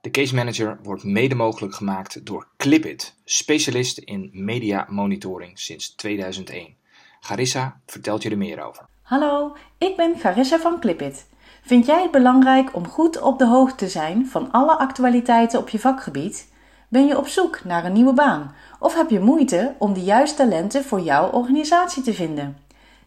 [0.00, 6.74] De Case Manager wordt mede mogelijk gemaakt door Clipit, specialist in media monitoring sinds 2001.
[7.20, 8.84] Garissa vertelt je er meer over.
[9.02, 11.26] Hallo, ik ben Garissa van Clipit.
[11.62, 15.68] Vind jij het belangrijk om goed op de hoogte te zijn van alle actualiteiten op
[15.68, 16.52] je vakgebied?
[16.88, 20.36] Ben je op zoek naar een nieuwe baan of heb je moeite om de juiste
[20.36, 22.56] talenten voor jouw organisatie te vinden?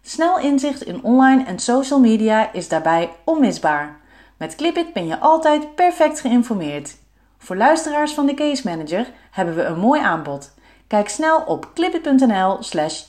[0.01, 4.01] Snel inzicht in online en social media is daarbij onmisbaar.
[4.43, 6.97] Met Clipit ben je altijd perfect geïnformeerd.
[7.37, 10.53] Voor luisteraars van de Case Manager hebben we een mooi aanbod.
[10.87, 13.03] Kijk snel op clipit.nl/slash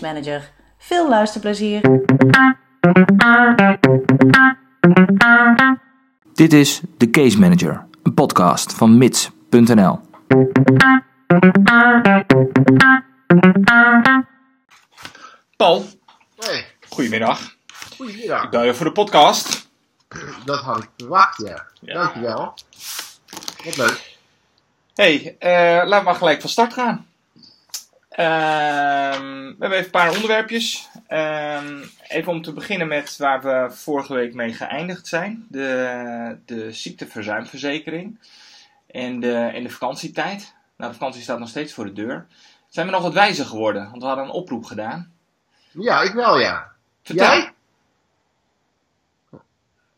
[0.00, 0.50] Manager.
[0.78, 1.80] Veel luisterplezier!
[6.34, 9.98] Dit is de Case Manager, een podcast van mits.nl.
[15.56, 15.84] Paul,
[16.38, 17.56] Hey, goedemiddag.
[17.96, 18.44] goedemiddag.
[18.44, 19.69] Ik bel je voor de podcast.
[20.44, 21.66] Dat had ik verwacht, ja.
[21.80, 21.94] Ja.
[21.94, 22.54] Dankjewel.
[23.64, 24.16] Wat leuk.
[24.94, 25.50] hey, eh,
[25.88, 27.06] laten we maar gelijk van start gaan.
[28.08, 30.88] Ehm, we hebben even een paar onderwerpjes.
[31.06, 35.46] Ehm, even om te beginnen met waar we vorige week mee geëindigd zijn.
[35.48, 38.18] De, de ziekteverzuimverzekering
[38.86, 40.54] en de, en de vakantietijd.
[40.76, 42.26] Nou, de vakantie staat nog steeds voor de deur.
[42.68, 43.90] Zijn we nog wat wijzer geworden?
[43.90, 45.12] Want we hadden een oproep gedaan.
[45.70, 46.72] Ja, ik wel, ja.
[47.02, 47.26] Vertel.
[47.26, 47.52] Jij?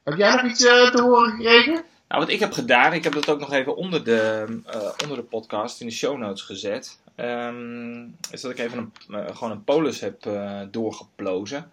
[0.02, 1.72] Heb jij nog iets eh, te horen gekregen?
[2.08, 5.16] Nou, wat ik heb gedaan, ik heb dat ook nog even onder de, eh, onder
[5.16, 7.00] de podcast in de show notes gezet.
[7.14, 10.22] ehm, is dat ik even een, eh, gewoon een polis heb
[10.70, 11.70] doorgeplozen.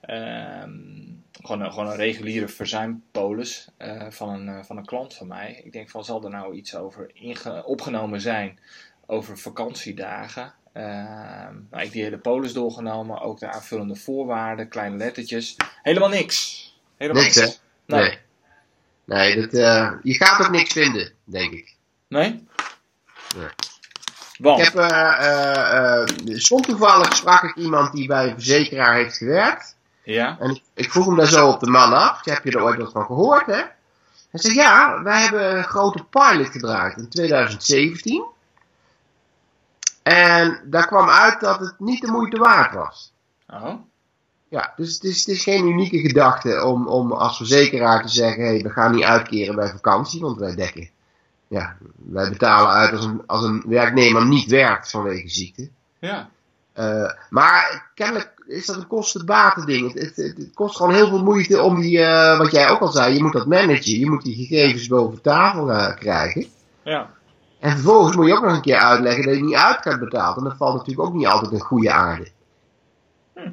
[0.00, 0.70] Ehm,
[1.42, 3.68] gewoon, een, gewoon een reguliere verzuimpolis
[4.08, 5.60] van, een, van een klant van mij.
[5.64, 7.10] Ik denk van, zal er nou iets over
[7.64, 8.58] opgenomen zijn
[9.06, 10.52] over vakantiedagen?
[10.72, 15.56] Ehm, nou, ik die hele polis doorgenomen, ook de aanvullende voorwaarden, kleine lettertjes.
[15.82, 16.71] Helemaal niks.
[17.02, 17.46] Helemaal Niks, hè?
[17.86, 18.00] Nee.
[18.00, 18.18] Nee.
[19.04, 21.76] Nee, dat, eh, je gaat ook niks vinden, denk ik.
[22.08, 22.46] Nee?
[23.36, 23.48] Nee.
[24.38, 24.60] Want?
[24.60, 29.76] Ik heb, stond toevallig sprak ik iemand die bij een verzekeraar heeft gewerkt.
[30.02, 30.36] Ja?
[30.40, 32.24] En ik, ik vroeg hem daar zo op de man af.
[32.24, 33.62] Heb je er ooit wat van gehoord, hè?
[34.30, 38.24] Hij zei, ja, wij hebben een grote pilot gedraaid in 2017.
[40.02, 43.12] En daar kwam uit dat het niet de moeite waard was.
[43.48, 43.74] Oh.
[44.52, 48.44] Ja, dus het is, het is geen unieke gedachte om, om als verzekeraar te zeggen,
[48.44, 50.88] hey, we gaan niet uitkeren bij vakantie, want wij dekken.
[51.48, 55.68] Ja, wij betalen uit als een, als een werknemer niet werkt vanwege ziekte.
[55.98, 56.28] Ja.
[56.72, 59.94] Eh, maar kennelijk is dat een kosten-baten ding.
[59.94, 62.92] Het, het, het kost gewoon heel veel moeite om die, eh, wat jij ook al
[62.92, 63.98] zei, je moet dat managen.
[63.98, 66.46] Je moet die gegevens boven tafel eh, krijgen.
[66.82, 67.10] Ja.
[67.60, 70.36] En vervolgens moet je ook nog een keer uitleggen dat je niet uit kan betaald.
[70.36, 72.28] En dat valt natuurlijk ook niet altijd in goede aarde.
[73.34, 73.50] Hm.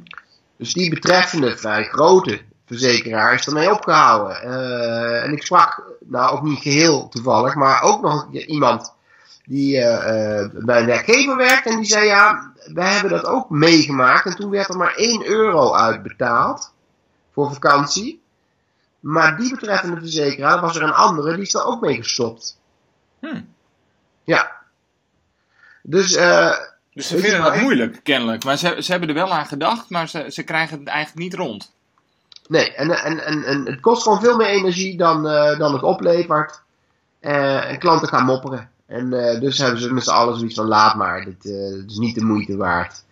[0.60, 4.42] Dus die betreffende vrij grote verzekeraar is ermee opgehouden.
[4.42, 8.94] Eh, en ik sprak, nou ook niet geheel toevallig, maar ook nog iemand
[9.44, 11.66] die eh, eh, bij een werkgever werkt.
[11.66, 14.26] En die zei ja, wij hebben dat ook meegemaakt.
[14.26, 16.74] En toen werd er maar 1 euro uitbetaald
[17.32, 18.22] voor vakantie.
[19.00, 22.60] Maar die betreffende verzekeraar was er een andere, die is er ook mee gestopt.
[23.20, 23.42] Hm.
[24.24, 24.52] Ja.
[25.84, 26.56] Dus, eh,
[27.00, 28.44] Dus ze vinden dat moeilijk, kennelijk.
[28.44, 31.34] Maar ze, ze hebben er wel aan gedacht, maar ze, ze krijgen het eigenlijk niet
[31.34, 31.72] rond.
[32.48, 35.84] nee, en, en, en, en het kost gewoon veel meer energie dan, eh, dan het
[35.84, 36.62] oplevert.
[37.20, 38.70] Eh, en klanten gaan mopperen.
[38.86, 41.90] En eh, dus hebben ze met z'n allen zoiets van laat maar, dit, eh, dit
[41.92, 43.04] is niet de moeite waard.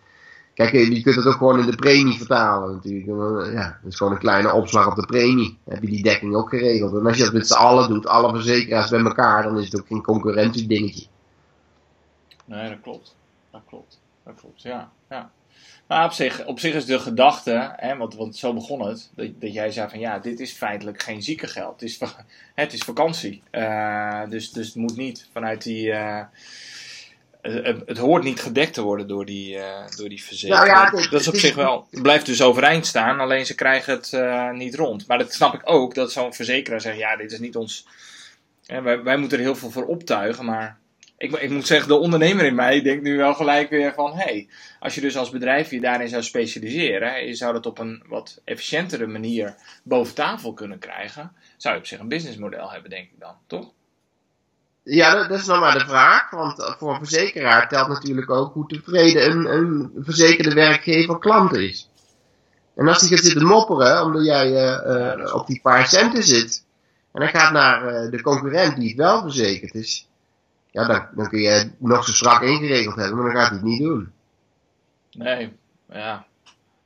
[0.54, 3.52] Kijk, je kunt het ook gewoon in de premie vertalen natuurlijk.
[3.52, 5.58] Ja, dat is gewoon een kleine opslag op de premie.
[5.64, 6.94] Dan heb je die dekking ook geregeld.
[6.94, 9.80] En als je dat met z'n allen doet, alle verzekeraars bij elkaar, dan is het
[9.80, 11.06] ook geen concurrentiedingetje.
[12.44, 13.16] Nee, dat klopt.
[13.58, 14.00] Dat klopt.
[14.24, 14.92] Dat klopt, ja.
[15.08, 15.30] ja.
[15.86, 19.40] Maar op zich, op zich is de gedachte, hè, want, want zo begon het, dat,
[19.40, 21.80] dat jij zei van ja, dit is feitelijk geen ziekengeld.
[21.80, 22.00] Het is,
[22.54, 23.42] het is vakantie.
[23.50, 25.90] Eh, dus, dus het moet niet vanuit die.
[25.92, 26.22] eh,
[27.40, 30.66] het, het hoort niet gedekt te worden door die, eh, door die verzekering.
[30.66, 31.86] Nou ja, dat is op zich wel.
[31.90, 34.12] Het blijft dus overeind staan, alleen ze krijgen het
[34.54, 35.06] niet rond.
[35.06, 37.86] Maar dat snap ik ook, dat zo'n verzekeraar zegt: ja, dit is niet ons.
[38.66, 40.78] Hè, wij, wij moeten er heel veel voor optuigen, maar
[41.18, 44.22] ik, ik moet zeggen, de ondernemer in mij denkt nu wel gelijk weer van: hé,
[44.22, 44.48] hey,
[44.80, 48.40] als je dus als bedrijf je daarin zou specialiseren, je zou dat op een wat
[48.44, 53.20] efficiëntere manier boven tafel kunnen krijgen, zou je op zich een businessmodel hebben, denk ik
[53.20, 53.72] dan, toch?
[54.82, 56.30] Ja, dat, dat is nog maar de vraag.
[56.30, 61.90] Want voor een verzekeraar telt natuurlijk ook hoe tevreden een, een verzekerde werkgever klant is.
[62.76, 66.64] En als die gaat zitten mopperen, omdat jij eh, eh, op die paar centen zit,
[67.12, 70.08] en hij gaat naar eh, de concurrent die wel verzekerd is,
[70.80, 73.58] ja, dan, dan kun je het nog zo strak ingeregeld hebben, maar dan gaat hij
[73.58, 74.12] het niet doen.
[75.12, 75.52] Nee,
[75.92, 76.26] ja.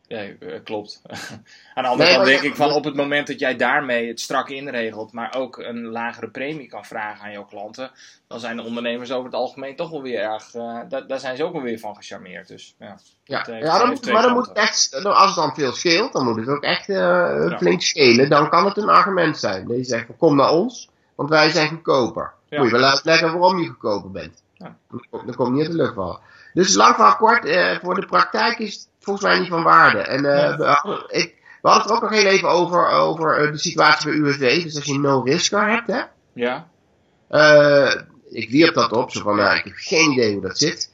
[0.06, 1.02] Ja, eh, klopt.
[1.74, 4.08] Aan de andere Nee, kant denk ja, ik van op het moment dat jij daarmee
[4.08, 7.90] het strak inregelt, maar ook een lagere premie kan vragen aan jouw klanten,
[8.26, 11.36] dan zijn de ondernemers over het algemeen toch wel weer erg, eh, daar, daar zijn
[11.36, 12.48] ze ook wel weer van gecharmeerd.
[12.48, 15.54] Dus ja, Ja, heeft- ja dan moet, maar dan moet het echt, als het dan
[15.54, 17.58] veel scheelt, dan moet het ook echt eh, Ja.
[17.58, 18.28] flink schelen.
[18.30, 19.66] Dan kan het een argument zijn.
[19.68, 22.32] Dat je zegt, van, kom naar ons, want wij zijn goedkoper.
[22.52, 22.58] Ja.
[22.60, 24.42] Moet je wel uitleggen waarom je goedkoper bent.
[24.54, 24.76] Ja.
[24.90, 26.18] Dan, kom- dan kom je niet uit de lucht vallen.
[26.54, 29.98] Dus lang verhaal kort, eh, voor de praktijk is het volgens mij niet van waarde.
[29.98, 33.52] En eh, we, hadden- ik, we hadden het ook nog heel even over, over eh,
[33.52, 34.62] de situatie bij UWV.
[34.62, 36.00] Dus als je no risker hebt, hè.
[36.34, 36.66] ja,
[38.30, 40.90] ik wierp dat op, zo van, nou, ik heb geen idee hoe dat zit.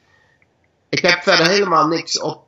[0.89, 2.41] Ik heb verder helemaal niks op,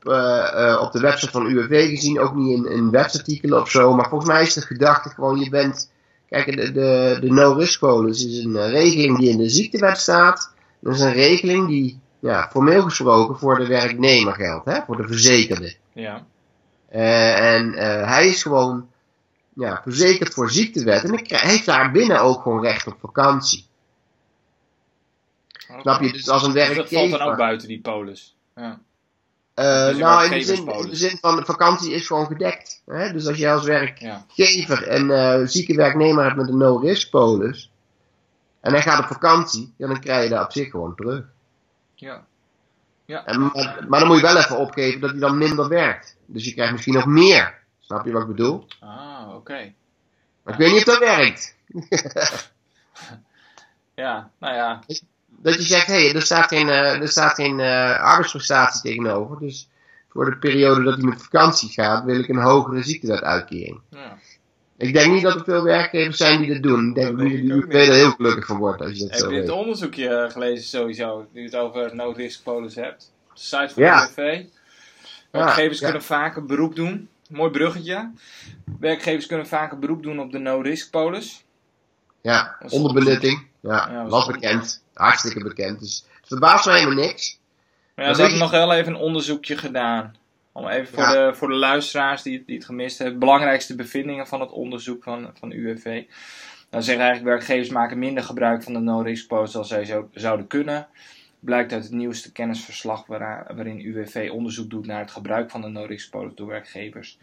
[0.81, 3.95] op de website van UWV gezien, ook niet in, in websartikelen of zo.
[3.95, 5.91] Maar volgens mij is de gedachte gewoon, je bent...
[6.31, 10.55] Kijk, de, de, de no-risk policy is een eh, regeling die in de ziektewet staat.
[10.81, 15.06] Dat is een regeling die, ja, formeel gesproken, voor de werknemer geldt, hè, voor de
[15.06, 15.75] verzekerde.
[15.93, 16.27] ja,
[16.88, 18.88] Eh, en eh, hij is gewoon
[19.55, 21.05] ja, verzekerd voor ziektewet.
[21.05, 23.67] En hij heeft daar binnen ook gewoon recht op vakantie.
[25.81, 26.12] Snap je?
[26.12, 27.09] Dus als een Maar dat werkgever...
[27.09, 28.37] valt dan ook buiten die polis.
[28.56, 28.81] Ja,
[29.61, 30.85] Dus een nou, in de, zin, werkgeverspolis.
[30.85, 32.83] in de zin van de vakantie is gewoon gedekt.
[32.87, 33.12] Hè?
[33.12, 37.71] Dus als je als ja, werkgever een eh, zieke werknemer hebt met een no-risk polis.
[38.61, 41.25] En hij gaat op vakantie, ja, dan krijg je dat op zich gewoon terug.
[41.95, 42.25] ja.
[43.25, 46.17] En, maar, maar dan moet je wel even opgeven dat hij dan minder werkt.
[46.27, 47.59] Dus je krijgt misschien nog meer.
[47.81, 48.67] Snap je wat ik bedoel?
[48.81, 49.73] Ah, oké.
[50.43, 51.57] Maar ik weet niet of dat werkt.
[54.01, 54.83] Ja, nou ja,
[55.38, 59.38] Dat je zegt, hé, hey, er staat geen, eh, er staat geen eh, arbeidsprestatie tegenover.
[59.38, 59.69] Dus
[60.09, 63.81] voor de periode dat hij met vakantie gaat, wil ik een hogere ziektewetuitkering.
[63.91, 64.19] ja.
[64.77, 66.88] Ik denk niet dat er veel werkgevers zijn die dat doen.
[66.88, 69.41] Ik denk Dat UWV er heel gelukkig van wordt als je dat Heb zo je
[69.41, 73.12] het onderzoekje gelezen sowieso, nu het over no-risk polis hebt?
[73.35, 74.06] De site van Ja.
[74.06, 74.44] de UWV.
[75.31, 75.85] Werkgevers ja.
[75.85, 77.09] kunnen vaker beroep doen.
[77.29, 78.11] Mooi bruggetje.
[78.81, 81.44] Werkgevers kunnen vaker beroep doen op de no-risk polis.
[82.23, 83.47] Ja, onderbenutting.
[83.61, 84.85] Ja, Ja, was bekend.
[84.95, 85.81] Hartstikke bekend.
[85.81, 87.39] Dus het verbaast me helemaal niks.
[87.95, 90.15] Maar ja, Maar ze hebben nog wel even een onderzoekje gedaan.
[90.53, 91.27] Om even voor, Ja.
[91.27, 93.19] de, voor de luisteraars die, die het gemist hebben.
[93.19, 96.05] Belangrijkste bevindingen van het onderzoek van, van UWV.
[96.71, 100.47] Dan zeggen eigenlijk werkgevers maken minder gebruik van de no-risk polis dan zij zo, zouden
[100.47, 100.89] kunnen.
[101.41, 106.12] Blijkt uit het nieuwste kennisverslag waarin UWV onderzoek doet naar het gebruik van de no-risk
[106.35, 107.19] door werkgevers.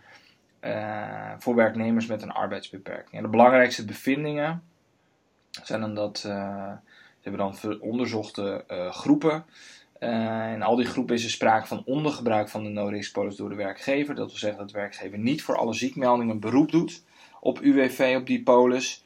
[0.59, 3.13] eh, voor werknemers met een arbeidsbeperking.
[3.13, 4.63] En de belangrijkste bevindingen
[5.65, 6.71] zijn dan dat eh,
[7.21, 9.45] ze hebben dan onderzochte eh, groepen.
[9.99, 13.49] Eh, in al die groepen is er sprake van ondergebruik van de no-risk polis door
[13.49, 14.15] de werkgever.
[14.15, 17.03] Dat wil zeggen dat de werkgever niet voor alle ziekmeldingen beroep doet
[17.39, 19.03] op UWV, op die polis.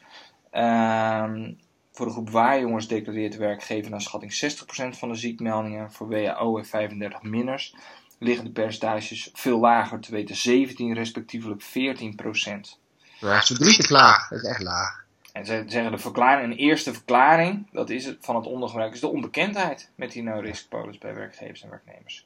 [0.52, 1.54] Ehm,
[1.92, 5.92] voor de groep waarjongens declareert de werkgever naar schatting 60% van de ziekmeldingen.
[5.92, 7.76] Voor WAO en 35 minners
[8.20, 12.80] liggen de percentages veel lager, te weten 17 respectievelijk 14%.
[13.22, 14.30] Maar het is verdrietig laag.
[14.30, 15.01] Dat is echt laag.
[15.34, 19.00] En ze zeggen de verklaring, een eerste verklaring, dat is het van het ondergebruik, is
[19.00, 22.26] de onbekendheid met die no-risk polis bij werkgevers en werknemers.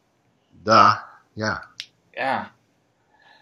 [0.64, 1.68] Da, ja.
[2.12, 2.52] Ja.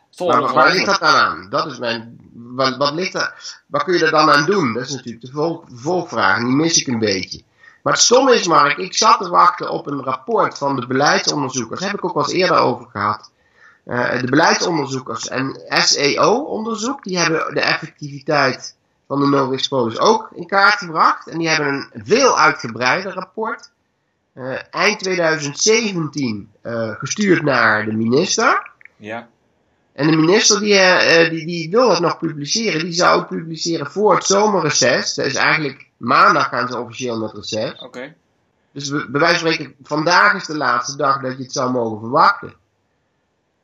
[0.09, 1.49] Toch Maar waar, ligt dat dan aan?
[1.49, 2.17] Dat is mijn.
[2.33, 4.73] Wat, wat ligt er, wat kun je er dan aan doen?
[4.73, 5.31] Dat is natuurlijk de
[5.75, 6.07] vol.
[6.09, 7.43] En die mis ik een beetje.
[7.83, 11.79] Maar het stomme is, Mark, ik zat te wachten op een rapport van de beleidsonderzoekers.
[11.79, 13.31] Daar heb ik ook wel eens eerder over gehad.
[13.85, 18.75] Eh, de beleidsonderzoekers en SEO-onderzoek, die hebben de effectiviteit
[19.13, 21.27] van de no-risk polis ook in kaart gebracht.
[21.27, 23.71] En die hebben een veel uitgebreider rapport.
[24.33, 28.71] eh, eind 2017 eh, gestuurd naar de minister.
[28.95, 29.27] Ja.
[29.93, 32.79] En de minister die, eh, die, die wil dat nog publiceren.
[32.83, 35.13] Die zou het publiceren voor het zomerreces.
[35.13, 37.79] Dat is eigenlijk maandag gaan ze officieel met reces.
[37.79, 38.13] Oké.
[38.71, 41.99] Dus bij wijze van spreken, vandaag is de laatste dag dat je het zou mogen
[41.99, 42.53] verwachten.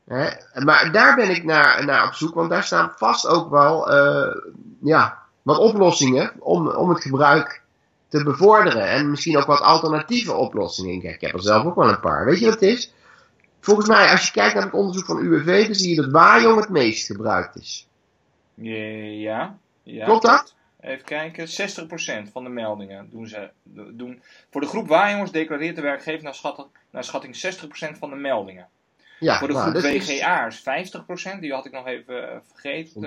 [0.06, 0.30] Hè?
[0.64, 3.92] Maar daar ben ik naar, naar op zoek, want daar staan vast ook wel
[4.82, 7.62] ja, wat oplossingen om, om het gebruik
[8.08, 8.88] te bevorderen.
[8.90, 11.02] En misschien ook wat alternatieve oplossingen.
[11.02, 12.26] Kijk, ik heb er zelf ook wel een paar.
[12.26, 12.94] Weet je wat het is?
[13.60, 16.60] Volgens mij, als je kijkt naar het onderzoek van UWV, dan zie je dat Waaijong
[16.60, 17.88] het meest gebruikt is.
[18.56, 19.58] Ja.
[19.84, 20.06] ja.
[20.06, 20.54] Klopt dat?
[20.82, 21.48] Even kijken.
[22.28, 23.50] 60% van de meldingen doen ze.
[23.92, 24.22] Doen.
[24.52, 28.68] Voor de groep waarjongens declareert de werkgever naar, schat, naar schatting 60% van de meldingen.
[29.20, 32.32] Ja, Voor de nou, groep dat is- WGA is 50%, die had ik nog even
[32.32, 33.02] eh, vergeten.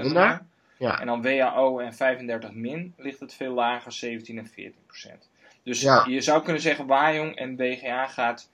[0.83, 1.01] Ja.
[1.01, 5.29] En dan WAO en 35 min ligt het veel lager, 17 en 14%.
[5.65, 6.05] Dus Ja.
[6.09, 8.49] je zou kunnen zeggen, Waaijong en WGA gaat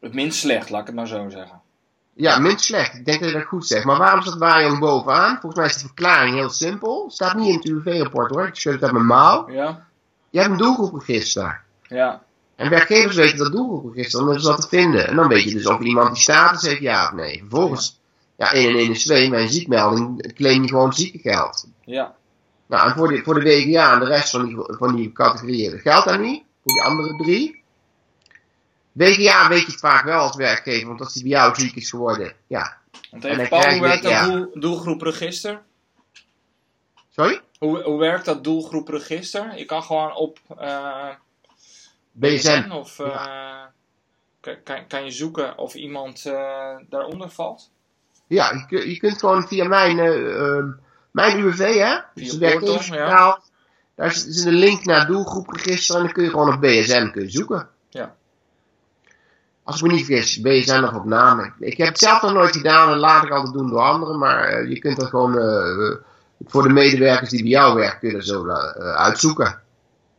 [0.00, 1.60] het minst slecht, laat ik het maar zo zeggen.
[2.14, 2.94] Ja, minst slecht.
[2.94, 3.84] Ik denk dat je dat goed zegt.
[3.84, 5.30] Maar waarom staat Waaijong bovenaan?
[5.40, 7.10] Volgens mij is de verklaring heel simpel.
[7.10, 8.46] Staat niet in het UWV-rapport hoor.
[8.46, 9.50] Ik schud het uit mijn mouw.
[9.50, 9.86] Ja?
[10.30, 11.62] Je hebt een doelgroepregister.
[11.82, 12.22] Ja.
[12.56, 15.08] En werkgevers weten dat doelgroepregister, dan is dat te vinden.
[15.08, 17.38] En dan weet je dus of iemand die status heeft, ja of nee.
[17.38, 17.99] Vervolgens
[18.40, 21.66] ja, 1 en 1 is 2, mijn ziekmelding claim je gewoon ziekengeld.
[21.84, 22.14] Ja.
[22.66, 25.78] Nou, en voor de, voor de WGA en de rest van die, van die categorieën
[25.78, 26.42] geldt dat niet.
[26.62, 27.62] Voor die andere drie.
[28.92, 31.90] WGA weet je het vaak wel als werkgever, want als die bij jou ziek is
[31.90, 32.76] geworden, ja.
[33.10, 33.32] Want hoe
[33.74, 34.26] je- werkt dat ja.
[34.26, 35.62] doel, doelgroepregister?
[37.08, 37.40] Sorry?
[37.58, 39.58] Hoe, hoe werkt dat doelgroepregister?
[39.58, 41.08] Je kan gewoon op eh
[42.12, 42.70] BSN.
[42.70, 43.62] of eh,
[44.40, 47.70] kan, kan, kan je zoeken of iemand eh, daaronder valt?
[48.30, 50.68] Ja, je, je kunt gewoon via mijn, ehm,
[51.10, 51.96] mijn UWV, hè?
[52.14, 53.42] Dus Via Portal, werkgeversportaal.
[53.96, 57.10] Daar is, is een link naar het doelgroepregister en dan kun je gewoon op BSN
[57.10, 57.68] kun je zoeken.
[57.88, 58.14] Ja.
[59.64, 61.40] Als ik me niet vergis, BSN of op naam.
[61.40, 64.18] Ik, ik heb het zelf nog nooit gedaan en laat ik altijd doen door anderen,
[64.18, 65.96] maar eh, je kunt dat gewoon eh,
[66.46, 68.48] voor de medewerkers die bij jou werken, kun je dat zo
[68.94, 69.60] uitzoeken.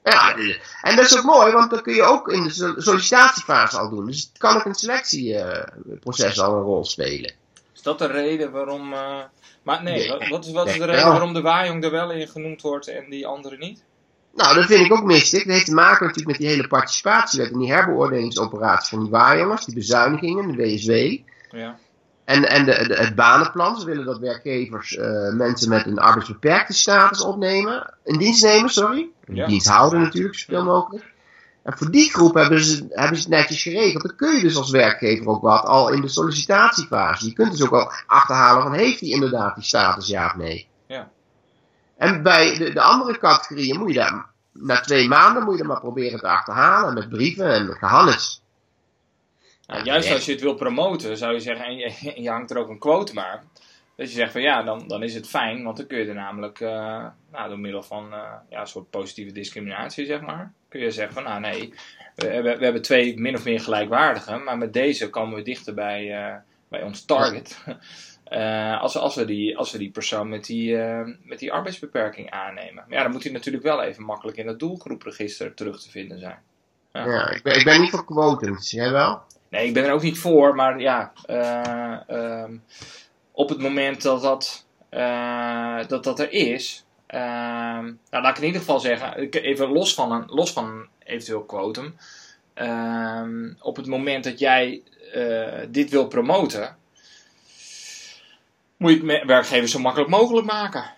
[0.04, 0.36] Ja,
[0.82, 3.90] en dat is ook mooi, want dan kun je ook in de sol- sollicitatiefase al
[3.90, 4.06] doen.
[4.06, 7.34] Dus het kan ook een selectieproces al een rol spelen.
[7.82, 8.94] Is dat de reden waarom...
[8.94, 9.18] eh,
[9.64, 11.12] maar nee, Nee, wat, wat is, wat is de reden wel.
[11.12, 13.84] waarom de Wajong er wel in genoemd wordt en die andere niet?
[14.36, 15.44] Nou, dat vind ik ook mistig.
[15.44, 19.66] Dat heeft te maken natuurlijk met die hele participatiewet en die herbeoordelingsoperatie van die waarjongers,
[19.66, 21.18] die bezuinigingen, de WSW.
[21.58, 21.76] Ja.
[22.26, 23.80] En, en de, de- het banenplan.
[23.80, 27.94] Ze willen dat werkgevers eh, mensen met een arbeidsbeperkte status opnemen.
[28.04, 29.08] In dienst nemen, sorry.
[29.26, 29.48] Ja.
[29.48, 31.11] dienst houden natuurlijk, zoveel mogelijk.
[31.64, 34.04] En voor die groep hebben ze, hebben ze het netjes geregeld.
[34.04, 37.26] Dan kun je dus als werkgever ook wat al in de sollicitatiefase.
[37.26, 40.68] Je kunt dus ook wel achterhalen van heeft hij inderdaad die status ja of nee.
[40.88, 41.10] Ja.
[41.98, 45.68] En bij de, de andere categorieën moet je daar, na twee maanden moet je dat
[45.68, 48.42] maar proberen te achterhalen met brieven en gehannes.
[49.68, 52.58] Nou, juist als je het wil promoten, zou je zeggen, en je, je hangt er
[52.58, 53.50] ook een quotum aan.
[53.96, 56.16] Dat je zegt van ja, dan, dan is het fijn, want dan kun je er
[56.16, 60.80] namelijk eh, nou, door middel van eh, ja, een soort positieve discriminatie, zeg maar, kun
[60.80, 61.74] je zeggen van nou nee,
[62.16, 65.74] we, we, we hebben twee min of meer gelijkwaardige, maar met deze komen we dichter
[65.74, 66.36] bij, eh,
[66.68, 67.58] bij ons target.
[68.80, 70.78] Als, als, we die, als we die persoon met die,
[71.24, 72.84] met die arbeidsbeperking aannemen.
[72.88, 76.20] Maar ja, dan moet hij natuurlijk wel even makkelijk in het doelgroepregister terug te vinden
[76.20, 76.40] zijn.
[76.94, 77.06] Ja.
[77.06, 78.72] Ja, ik, ben, ik ben niet voor quotums.
[78.72, 79.22] Jij wel?
[79.50, 82.58] Nee, ik ben er ook niet voor, maar ja, eh, ehm,
[83.42, 88.46] op het moment dat dat, eh, dat, dat er is, ehm, nou, laat ik in
[88.46, 91.96] ieder geval zeggen, ik- even los van een, los van een eventueel quotum,
[92.54, 94.82] ehm, op het moment dat jij
[95.14, 96.78] eh, dit wil promoten,
[98.78, 100.94] moet je het werkgevers zo makkelijk mogelijk maken.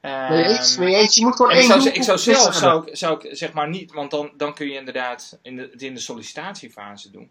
[0.00, 0.76] Eens?
[0.76, 1.14] Ehm, je eens?
[1.14, 3.68] Je moet gewoon ik één zou, ik zou voor zelf ik- zou ik zeg maar
[3.68, 7.30] niet, want dan, dan kun je inderdaad in de, het in de sollicitatiefase doen.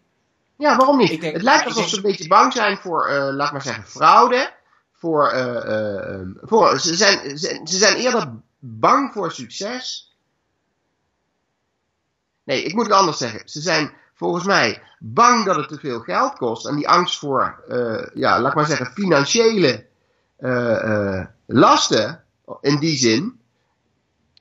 [0.56, 1.20] Ja, waarom niet?
[1.20, 4.54] Denk- het lijkt alsof ze een beetje bang zijn voor, eh, laat maar zeggen, fraude.
[4.92, 10.14] Voor, eh, eh, voor, ze, zijn, ze, ze zijn eerder bang voor succes.
[12.44, 13.48] Nee, ik moet het anders zeggen.
[13.48, 16.66] Ze zijn volgens mij bang dat het te veel geld kost.
[16.66, 17.64] En die angst voor,
[18.14, 19.86] ja, laat maar zeggen, financiële
[21.46, 22.24] lasten,
[22.60, 23.40] in die zin,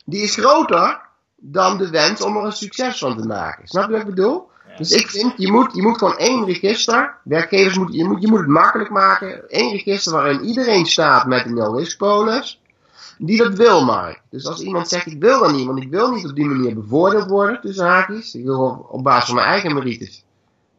[0.06, 1.02] die is groter
[1.36, 3.68] dan de wens om er een succes van te maken.
[3.68, 4.50] Snap je wat ik bedoel?
[4.78, 7.18] Dus ik vind, je moet, je moet gewoon één register.
[7.24, 9.44] Werkgevers moeten, je moet, je moet het makkelijk maken.
[9.48, 12.62] Eén register waarin iedereen staat met een nul-risk polis.
[13.18, 14.22] Die dat wil maar.
[14.30, 16.76] Dus als iemand zegt, ik wil dat niet, want ik wil niet op die manier
[16.76, 18.36] bevoordeeld worden, tussen haakjes.
[18.36, 20.26] Ik wil op, op basis van mijn eigen merites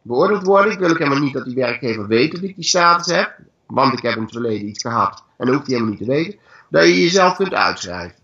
[0.07, 0.71] beoordeeld worden.
[0.71, 3.35] Ik wil ook helemaal niet dat die werkgever weet dat ik die status heb.
[3.67, 5.23] Want ik heb in het verleden iets gehad.
[5.37, 6.39] En dat hoeft hij helemaal niet te weten.
[6.69, 8.15] Dat je jezelf kunt uitschrijven.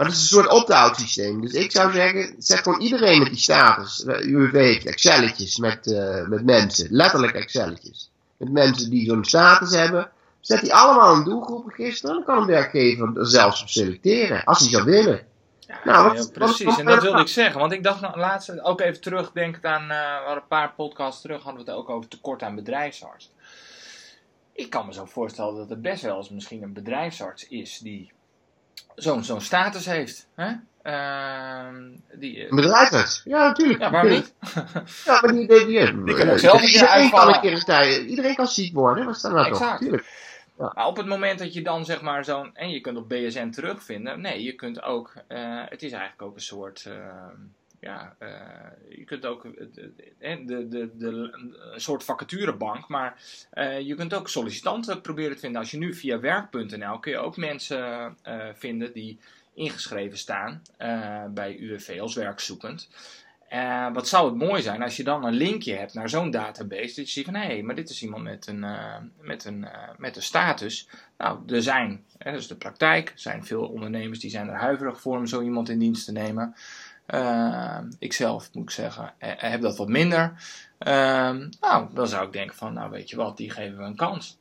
[0.00, 1.40] Maar dat is een soort opt-out systeem.
[1.40, 4.04] Dus ik zou zeggen, zet gewoon iedereen met die status.
[4.06, 6.86] UWV heeft Excelletjes met, eh, met mensen.
[6.90, 8.10] Letterlijk Excelletjes.
[8.36, 10.10] Met mensen die zo'n status hebben.
[10.40, 12.08] Zet die allemaal in een doelgroepregister.
[12.08, 14.44] En dan kan een werkgever er zelfs op selecteren.
[14.44, 15.26] Als hij zou willen.
[15.60, 16.64] Ja, Nou, wat- ja, wat- precies.
[16.64, 17.60] wat- en dat wilde ik zeggen.
[17.60, 21.20] Want ik dacht nou, laatst ook even terugdenkend aan, eh, we hadden een paar podcasts
[21.20, 23.30] terug, hadden we het ook over tekort aan bedrijfsarts.
[24.52, 28.12] Ik kan me zo voorstellen dat er best wel eens misschien een bedrijfsarts is die
[28.94, 30.26] zo'n zo'n status heeft.
[30.34, 30.52] Hè?
[30.82, 33.22] Ehm, die, eh, Een bedrijfsarts.
[33.24, 33.80] Ja, natuurlijk.
[33.80, 34.34] ja, waarom niet?
[35.04, 38.06] Ja, maar die, die, die, Die kan ook zelf een keer iedereen kan een keer.
[38.06, 39.06] Iedereen kan ziek worden.
[39.06, 39.78] Wat staat nou toch?
[39.78, 40.28] Tuurlijk.
[40.56, 42.50] Maar op het moment dat je dan zeg maar zo'n.
[42.54, 44.20] En je kunt op BSN terugvinden.
[44.20, 45.12] Nee, je kunt ook.
[45.28, 46.84] eh, het is eigenlijk ook een soort.
[46.86, 46.94] eh,
[47.80, 49.44] ja, eh, je kunt ook.
[49.44, 51.06] eh, de, de, de, de,
[51.72, 52.88] een soort vacaturebank.
[52.88, 55.60] Maar eh, je kunt ook sollicitanten proberen te vinden.
[55.60, 56.98] Als je nu via werk.nl.
[56.98, 58.16] kun je ook mensen
[58.54, 59.18] vinden die
[59.54, 60.62] ingeschreven staan
[61.30, 62.88] bij UWV als werkzoekend.
[63.92, 66.94] Wat zou het mooi zijn als je dan een linkje hebt naar zo'n database.
[66.94, 68.64] Dat je ziet van hé, hey, maar dit is iemand met een,
[69.20, 70.88] met een, met een status.
[71.18, 74.56] Nou, er zijn, hè, dat is de praktijk, er zijn veel ondernemers die zijn er
[74.56, 76.54] huiverig voor om zo iemand in dienst te nemen.
[77.14, 80.32] Uh, ikzelf moet ik zeggen, heb dat wat minder.
[80.80, 83.96] Uh, nou, dan zou ik denken van, nou weet je wat, die geven we een
[83.96, 84.38] kans.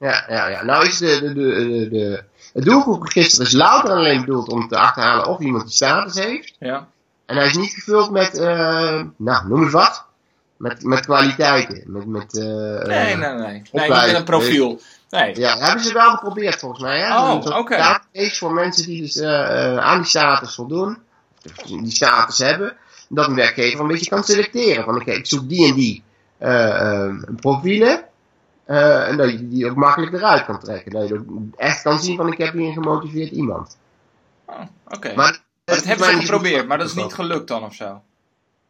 [0.00, 0.64] Ja, ja, ja.
[0.64, 4.76] Nou is de, de, de, de, het doelgroepregister is louter en alleen bedoeld om te
[4.76, 6.54] achterhalen of iemand die status heeft.
[6.58, 6.88] Ja.
[7.26, 10.04] En hij is niet gevuld met, eh, nou, noem eens wat.
[10.56, 11.82] Met, met kwaliteiten.
[11.86, 13.38] Met, met, eh, Nee, eh, nee, nee.
[13.38, 14.06] Nee, niet opleiding.
[14.06, 14.80] met een profiel.
[15.10, 15.38] Nee.
[15.38, 17.00] Ja, hebben ze wel geprobeerd volgens mij.
[17.00, 17.18] Hè?
[17.18, 17.76] Oh, oké.
[17.76, 20.98] database voor mensen die dus eh, aan die status voldoen.
[21.66, 22.76] Die status hebben.
[23.08, 24.84] Dat een werkgever een beetje kan selecteren.
[24.84, 26.02] Van oké, ik zoek die en die
[26.38, 28.04] eh, eh, profielen.
[28.64, 30.92] eh, en dat je die ook makkelijk eruit kan trekken.
[30.92, 33.76] Dat je ook echt kan zien van ik heb hier een gemotiveerd iemand.
[34.46, 35.06] Oh, Oké.
[35.14, 38.02] Maar, Maar dat hebben ze geprobeerd, maar dat is niet gelukt dan of zo.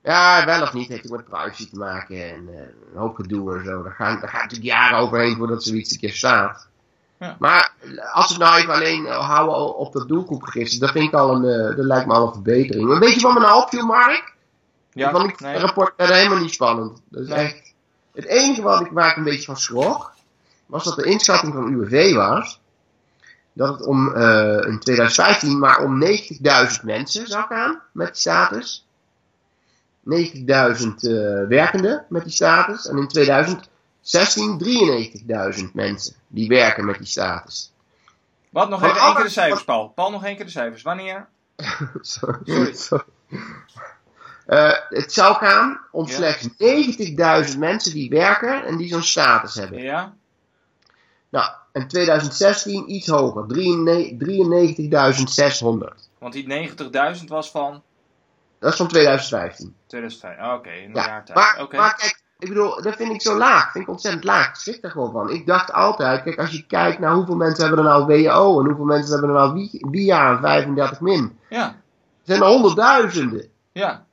[0.03, 0.89] Ja, wel of niet.
[0.89, 3.83] Heeft ook met privacy te maken en eh, een hoop gedoe en zo.
[3.83, 6.69] Daar gaan, daar gaan natuurlijk jaren overheen voordat zoiets een keer staat.
[7.19, 7.37] Ja.
[7.39, 7.73] Maar
[8.13, 11.35] als we het nou even alleen eh, houden op dat doelgroepregister, dat vind ik al
[11.35, 12.89] een, eh, dat lijkt me al een verbetering.
[12.89, 14.35] Maar weet je wat me nou opviel, Mark?
[14.93, 15.53] Ja, Want ik nee.
[15.53, 17.03] het rapport verder helemaal niet spannend.
[17.09, 17.45] Dat is Nee.
[17.45, 17.75] echt,
[18.15, 20.13] het enige wat ik, waar ik een beetje van schrok,
[20.67, 22.61] was dat de inschatting van UWV was,
[23.53, 28.87] dat het om eh, in 2015 maar om 90.000 mensen zou gaan met die status.
[30.05, 32.89] 90.000 eh, werkenden met die status.
[32.89, 33.71] En in 2016
[34.07, 37.73] 93.000 mensen die werken met die status.
[38.51, 39.89] Wat, nog even één keer de cijfers, Paul.
[39.89, 40.83] Paul, nog één keer de cijfers.
[40.83, 41.29] Wanneer?
[42.01, 42.39] Sorry.
[42.45, 42.75] Sorry.
[42.75, 43.05] Sorry.
[44.47, 46.15] Eh, het zou gaan om Ja.
[46.15, 46.49] slechts
[47.53, 49.83] 90.000 mensen die werken en die zo'n status hebben.
[49.83, 50.15] Ja?
[51.29, 56.09] Nou, in 2016 iets hoger, 93.600.
[56.19, 56.71] Want die
[57.19, 57.83] 90.000 was van
[58.59, 59.77] Dat is van 2015.
[59.87, 60.39] 2005.
[60.39, 61.39] Oh, Oké, in een Ja, jaar tijd.
[61.39, 63.73] maar, maar kijk, ik bedoel, dat vind ik zo laag.
[63.73, 64.49] vind ik ontzettend laag.
[64.49, 65.31] Ik schrik er gewoon van.
[65.31, 68.67] Ik dacht altijd, kijk, als je kijkt naar hoeveel mensen hebben er nou WO en
[68.67, 71.39] hoeveel mensen hebben er nou WIA en 35 min.
[71.49, 71.75] Ja, Er
[72.23, 73.49] zijn er honderdduizenden.
[73.73, 74.05] ja.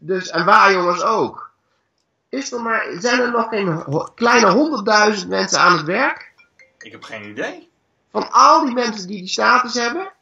[0.00, 1.50] Dus, en waar jongens ook.
[2.28, 6.32] Is er maar, zijn er nog geen kleine honderdduizend mensen aan het werk?
[6.78, 7.68] Ik heb geen idee.
[8.12, 10.12] Van al die mensen die die status hebben?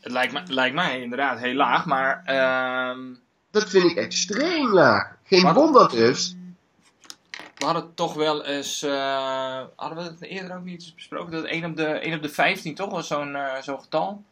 [0.00, 2.22] Het lijkt, me, lijkt mij inderdaad heel laag, maar...
[2.24, 2.98] ehm,
[3.50, 5.12] Dat vind ik extreem laag.
[5.40, 6.36] Geen wonder dus.
[7.56, 8.82] we hadden toch wel eens...
[8.82, 11.32] eh, hadden we het eerder ook niet besproken?
[11.32, 14.22] Dat 1 op de, 1 op de 15 toch was zo'n eh, zo'n getal?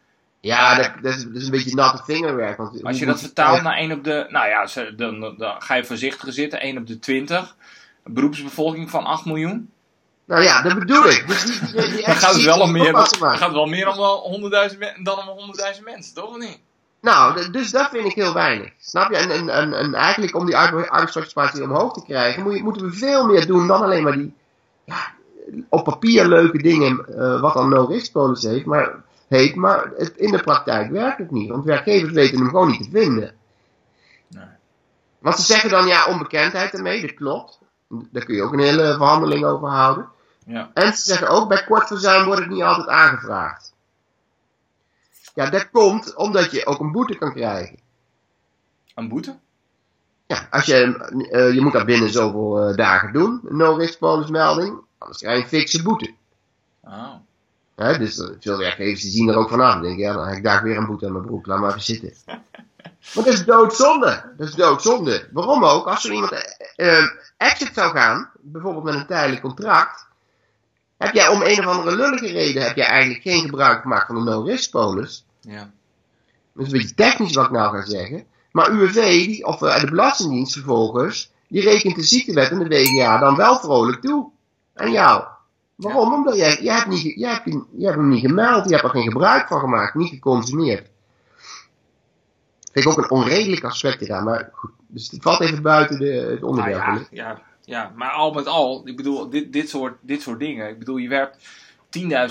[0.40, 2.56] Ja, dat, dat, is, dat is een beetje natte vingerwerk.
[2.56, 4.26] Want Als je dat vertaalt naar 1 op de...
[4.28, 6.60] Nou ja, dan, dan ga je voorzichtiger zitten.
[6.60, 7.56] 1 op de 20.
[8.04, 9.70] Een beroepsbevolking van 8 miljoen.
[10.24, 11.24] Nou ja, dat bedoel ik.
[11.26, 13.96] Dus die, die, die Dan gaat het wel om meer, gaat het wel meer om
[13.96, 16.58] wel 100.000 men- dan om 100.000 mensen, toch of niet?
[17.00, 18.72] Nou, dus dat vind ik heel weinig.
[18.78, 19.16] Snap je?
[19.16, 22.82] En, en, en, en eigenlijk om die arbe- arbeidsparticipatie omhoog te krijgen, moet je, moeten
[22.82, 24.34] we veel meer doen dan alleen maar die
[24.84, 25.12] ja,
[25.68, 28.94] op papier leuke dingen, eh, wat dan no-risk policy heeft, maar,
[29.28, 31.50] heet, maar het, in de praktijk werkt het niet.
[31.50, 33.34] Want werkgevers weten hem gewoon niet te vinden.
[34.28, 34.44] Nee.
[35.18, 37.58] Want ze zeggen dan ja, onbekendheid ermee, dat klopt.
[37.88, 40.08] Daar kun je ook een hele verhandeling over houden.
[40.46, 40.70] Ja.
[40.74, 43.69] En ze zeggen ook, bij kort verzuim wordt het niet altijd aangevraagd.
[45.40, 47.78] Ja, dat komt omdat je ook een boete kan krijgen.
[48.94, 49.38] Een boete?
[50.26, 50.96] Ja, als je,
[51.30, 55.42] eh, je moet dat binnen zoveel eh, dagen doen, een no-risk bonusmelding, anders krijg je
[55.42, 56.14] een fikse boete.
[56.84, 57.14] Oh.
[57.76, 59.72] Hè, dus eh, veel werkgevers die zien er ook vanaf.
[59.72, 61.60] Dan denk ik, ja, dan heb ik daar weer een boete aan mijn broek, laat
[61.60, 62.12] maar even zitten.
[63.14, 64.32] Maar dat is doodzonde.
[64.36, 65.28] Dat is doodzonde.
[65.32, 65.86] Waarom ook?
[65.86, 66.32] Als er iemand
[67.36, 70.06] exit zou gaan, bijvoorbeeld met een tijdelijk contract,
[70.96, 74.14] heb jij om een of andere lullige reden, heb jij eigenlijk geen gebruik gemaakt van
[74.14, 75.24] de no-risk bonus.
[75.40, 75.70] Ja.
[76.54, 78.24] Dat is een beetje technisch wat ik nou ga zeggen.
[78.52, 83.18] Maar UWV, die, of eh, de Belastingdienst vervolgens, die rekent de ziektewet en de WGA
[83.18, 84.30] dan wel vrolijk toe.
[84.74, 85.24] Aan jou.
[85.74, 86.12] Waarom?
[86.12, 88.90] Omdat jij, jij, hebt niet, jij, hebt, jij hebt hem niet gemeld, je hebt er
[88.90, 90.90] geen gebruik van gemaakt, niet geconsumeerd.
[92.72, 94.70] Vind ik ook een onredelijk aspect eraan, maar goed.
[94.86, 96.84] Dus het valt even buiten de, het Nou onderwerp.
[96.84, 100.68] ja, ja, ja, maar al met al, ik bedoel, dit, dit, soort, dit soort dingen.
[100.68, 101.48] Ik bedoel, je werpt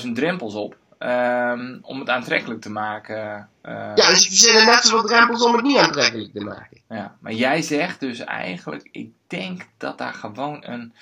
[0.06, 3.50] 10.000 drempels op ehm, om het aantrekkelijk te maken.
[3.62, 6.82] eh, Ja, dus er zitten net zoveel drempels om het niet aantrekkelijk te maken.
[6.90, 7.16] ja.
[7.20, 10.94] Maar jij zegt dus eigenlijk, ik denk dat daar gewoon een,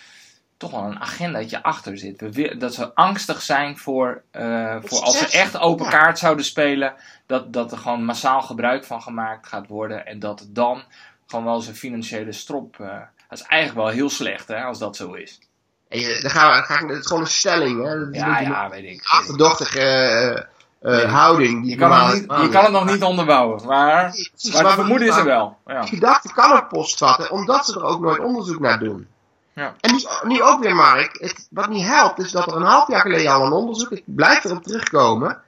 [0.58, 2.22] toch wel een agendaatje achter zit.
[2.34, 5.92] We dat ze angstig zijn voor, eh, voor als ze echt open Ja.
[5.92, 6.94] kaart zouden spelen,
[7.26, 10.06] dat, dat er gewoon massaal gebruik van gemaakt gaat worden.
[10.06, 10.84] En dat dan
[11.28, 12.80] gewoon wel zijn financiële strop.
[12.80, 15.40] eh, dat is eigenlijk wel heel slecht, hè, als dat zo is.
[15.90, 18.00] En je, dan gaan we, ga ik, het is gewoon een stelling, hè.
[18.00, 18.92] Dat is een Ja, ja, weet ik.
[19.00, 21.62] een achterdochtige eh, eh, houding.
[21.62, 24.64] Die Je kan, het normaal- niet, je kan het nog niet onderbouwen, maar, Precies, maar
[24.64, 25.58] het vermoeden is er wel.
[25.66, 25.80] Ja.
[25.82, 29.08] Die gedachte kan ook postvatten, omdat ze er ook nooit onderzoek naar doen.
[29.54, 29.74] Ja.
[29.80, 32.88] En nu, nu ook weer, Mark, het, wat niet helpt, is dat er een half
[32.88, 35.42] jaar geleden al een onderzoek, ik blijf erop terugkomen.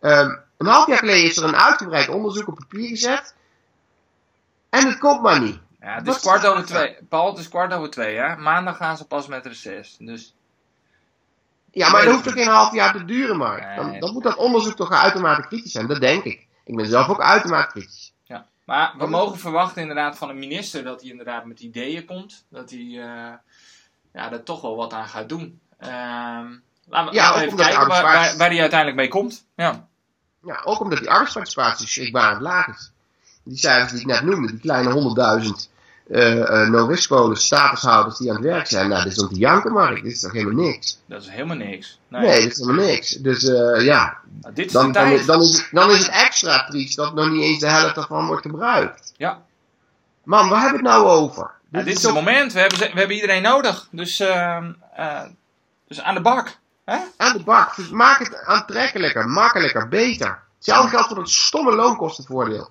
[0.00, 3.34] Ehm, een half jaar geleden is er een uitgebreid onderzoek op papier gezet.
[4.70, 5.58] En het komt maar niet.
[5.86, 6.66] Ja, het is kwart over er?
[6.66, 6.96] twee.
[7.08, 8.36] Paul, het is kwart over twee, hè?
[8.36, 9.96] Maandag gaan ze pas met reces.
[9.98, 10.34] Dus
[11.70, 13.76] Ja, maar dat hoeft toch geen half jaar te duren, Mark.
[13.76, 16.46] Dan, dan moet dat onderzoek toch uitermate kritisch zijn, dat denk ik.
[16.64, 18.12] Ik ben zelf ook uitermate kritisch.
[18.24, 18.46] Ja.
[18.64, 22.44] Maar we mogen verwachten inderdaad van een minister dat hij inderdaad met ideeën komt.
[22.48, 23.32] Dat hij eh,
[24.12, 25.60] ja, er toch wel wat aan gaat doen.
[25.78, 26.46] Ehm
[26.88, 29.46] laten we, Ja, laten even kijken waar, arbeidsmarkt- waar, waar hij uiteindelijk mee komt.
[29.56, 29.88] Ja.
[30.42, 32.92] Ja, ook omdat die arbeidsparticipatie schrikbarend laag is.
[33.42, 34.90] Die cijfers die ik net noemde, die kleine
[35.44, 35.74] 100.000
[36.10, 39.72] eh eh no-risk-polen, statushouders die aan het werk zijn, nou, dit is om te janken,
[39.72, 40.02] Mark.
[40.02, 40.98] Dit is toch helemaal niks?
[41.06, 41.98] Dat is helemaal niks.
[42.08, 42.20] Nee.
[42.20, 43.10] Nee, dit is helemaal niks.
[43.10, 45.20] Dus eh, ja, Nou, dit is dan, de dan, tijd.
[45.20, 47.94] is, dan, is het, dan is het extra triest dat nog niet eens de helft
[47.94, 49.12] daarvan wordt gebruikt.
[49.16, 49.42] Ja.
[50.22, 51.50] Man, waar hebben we het nou over?
[51.70, 52.52] Ja, dit is het moment.
[52.52, 53.88] We hebben, we hebben iedereen nodig.
[53.90, 55.22] Dus, ehm, eh,
[55.88, 56.58] dus aan de bak.
[56.84, 56.98] Hè?
[57.16, 57.76] aan de bak.
[57.76, 60.42] Dus maak het aantrekkelijker, makkelijker, beter.
[60.56, 62.68] Hetzelfde geldt voor het stomme loonkostenvoordeel.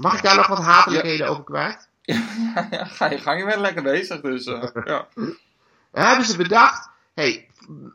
[0.00, 1.88] Mag ik daar nog wat hatelijkheden over kwijt?
[2.14, 4.20] Ja, ja, ga je gang, je bent lekker bezig.
[4.20, 5.08] Dus, eh, ja.
[5.92, 7.48] Dan hebben ze bedacht, hey,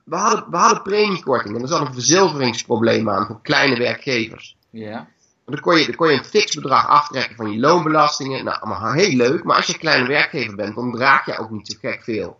[0.03, 4.57] we hadden, we hadden premiekorting en er zat een verzilveringsprobleem aan voor kleine werkgevers.
[4.69, 5.07] ja.
[5.45, 8.43] Dan kon, je, dan kon je een fix bedrag aftrekken van je loonbelastingen.
[8.45, 9.43] Nou, allemaal heel leuk.
[9.43, 12.39] Maar als je een kleine werkgever bent, dan draag je ook niet zo gek veel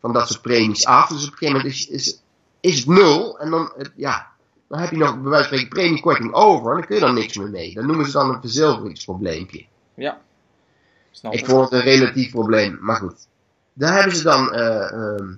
[0.00, 1.08] van dat soort premies af.
[1.08, 2.22] Dus op een gegeven moment is, is,
[2.60, 3.38] is het nul.
[3.38, 4.26] En dan, eh, ja,
[4.68, 6.70] dan heb je nog bij wijze van spreken premiekorting over.
[6.70, 7.74] En dan kun je dan niks meer mee.
[7.74, 9.66] Dat noemen ze dan een verzilveringsprobleempje.
[9.94, 10.20] ja.
[11.16, 13.28] Snap Ik vond het een relatief probleem, maar goed.
[13.72, 15.34] Daar hebben ze dan eh, ehm,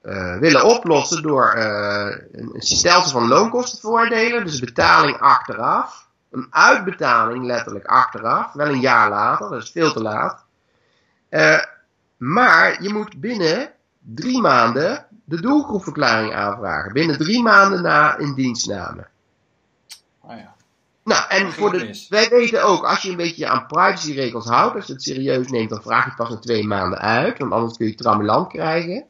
[0.00, 4.44] eh, willen oplossen door eh, een, stelsel van loonkostenvoordelen.
[4.44, 6.08] Dus betaling achteraf.
[6.30, 8.52] Een uitbetaling letterlijk achteraf.
[8.52, 10.44] Wel een jaar later, dat is veel te laat.
[12.16, 16.92] Maar je moet binnen drie maanden de doelgroepverklaring aanvragen.
[16.92, 19.06] Binnen drie maanden na indienstname.
[20.20, 20.55] Oh, ja.
[21.06, 24.86] Nou, en voor de, wij weten ook, als je een beetje aan privacyregels houdt, als
[24.86, 27.76] je het serieus neemt, dan vraag je het pas na twee maanden uit, want anders
[27.76, 29.04] kun je trammeland krijgen.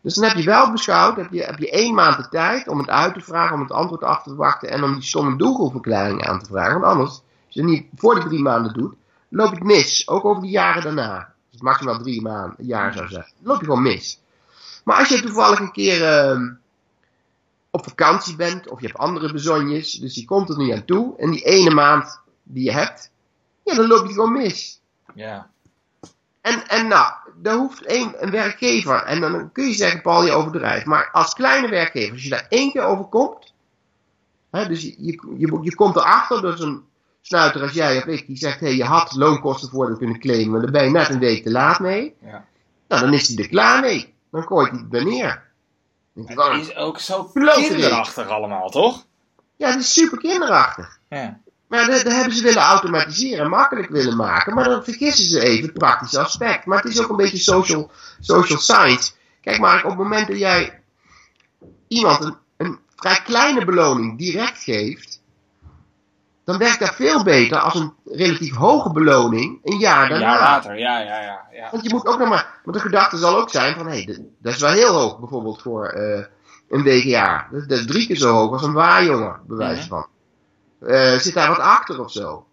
[0.00, 2.78] Dus dan heb je wel beschouwd, heb je, heb je één maand de tijd om
[2.78, 6.26] het uit te vragen, om het antwoord af te wachten en om die stomme doelgroepverklaring
[6.26, 6.80] aan te vragen.
[6.80, 8.94] Want anders, als je het niet voor die drie maanden doet,
[9.28, 10.08] loop je het mis.
[10.08, 11.16] Ook over de jaren daarna.
[11.16, 13.32] Als het maximaal drie maanden, een jaar zou zijn.
[13.38, 14.20] Dan loop je gewoon mis.
[14.84, 16.48] Maar als je toevallig een keer ehm,
[17.70, 21.14] op vakantie bent, of je hebt andere bezonjes, dus je komt er niet aan toe,
[21.18, 23.10] en die ene maand die je hebt,
[23.64, 24.80] ja, dan loop je gewoon mis.
[25.14, 25.50] ja.
[26.40, 30.32] En, en nou, daar hoeft één, een werkgever, en dan kun je zeggen, Paul, je
[30.32, 33.52] overdrijft, maar als kleine werkgever, als je daar één keer over komt,
[34.50, 36.82] hè, dus je, je, je, je komt erachter, dus een
[37.20, 40.60] snuiter als jij of ik, die zegt, hé, hey, je had loonkostenvoordeel kunnen claimen, maar
[40.60, 42.44] daar ben je net een week te laat mee, ja.
[42.88, 44.16] nou, dan is hij er klaar mee.
[44.30, 45.06] Dan gooit hij het neer.
[45.06, 45.42] Dan denk je,
[46.07, 49.04] wat Het is ook zo kinderachtig allemaal, toch?
[49.56, 50.98] Ja, het is super kinderachtig.
[51.08, 51.40] Ja.
[51.68, 54.54] Maar dat, dat hebben ze willen automatiseren en makkelijk willen maken.
[54.54, 56.66] Maar dan vergissen ze even het praktische aspect.
[56.66, 59.12] Maar het is ook een beetje social, social science.
[59.40, 60.82] Kijk maar, op het moment dat jij
[61.88, 65.17] iemand een, een vrij kleine beloning direct geeft,
[66.48, 70.26] dan werkt dat veel beter als een relatief hoge beloning een jaar Een daarna.
[70.32, 71.46] jaar later, ja, ja, ja.
[71.52, 71.68] ja.
[71.70, 72.60] Want je moet ook nog maar.
[72.64, 75.62] Want de gedachte zal ook zijn van hé, hey, dat is wel heel hoog bijvoorbeeld
[75.62, 76.24] voor eh,
[76.68, 77.48] een WGA.
[77.50, 79.88] Dat, dat is drie keer zo hoog als een waarjonger, bij wijze Mhm.
[79.88, 80.06] van.
[80.88, 82.46] Eh, zit daar wat achter of zo?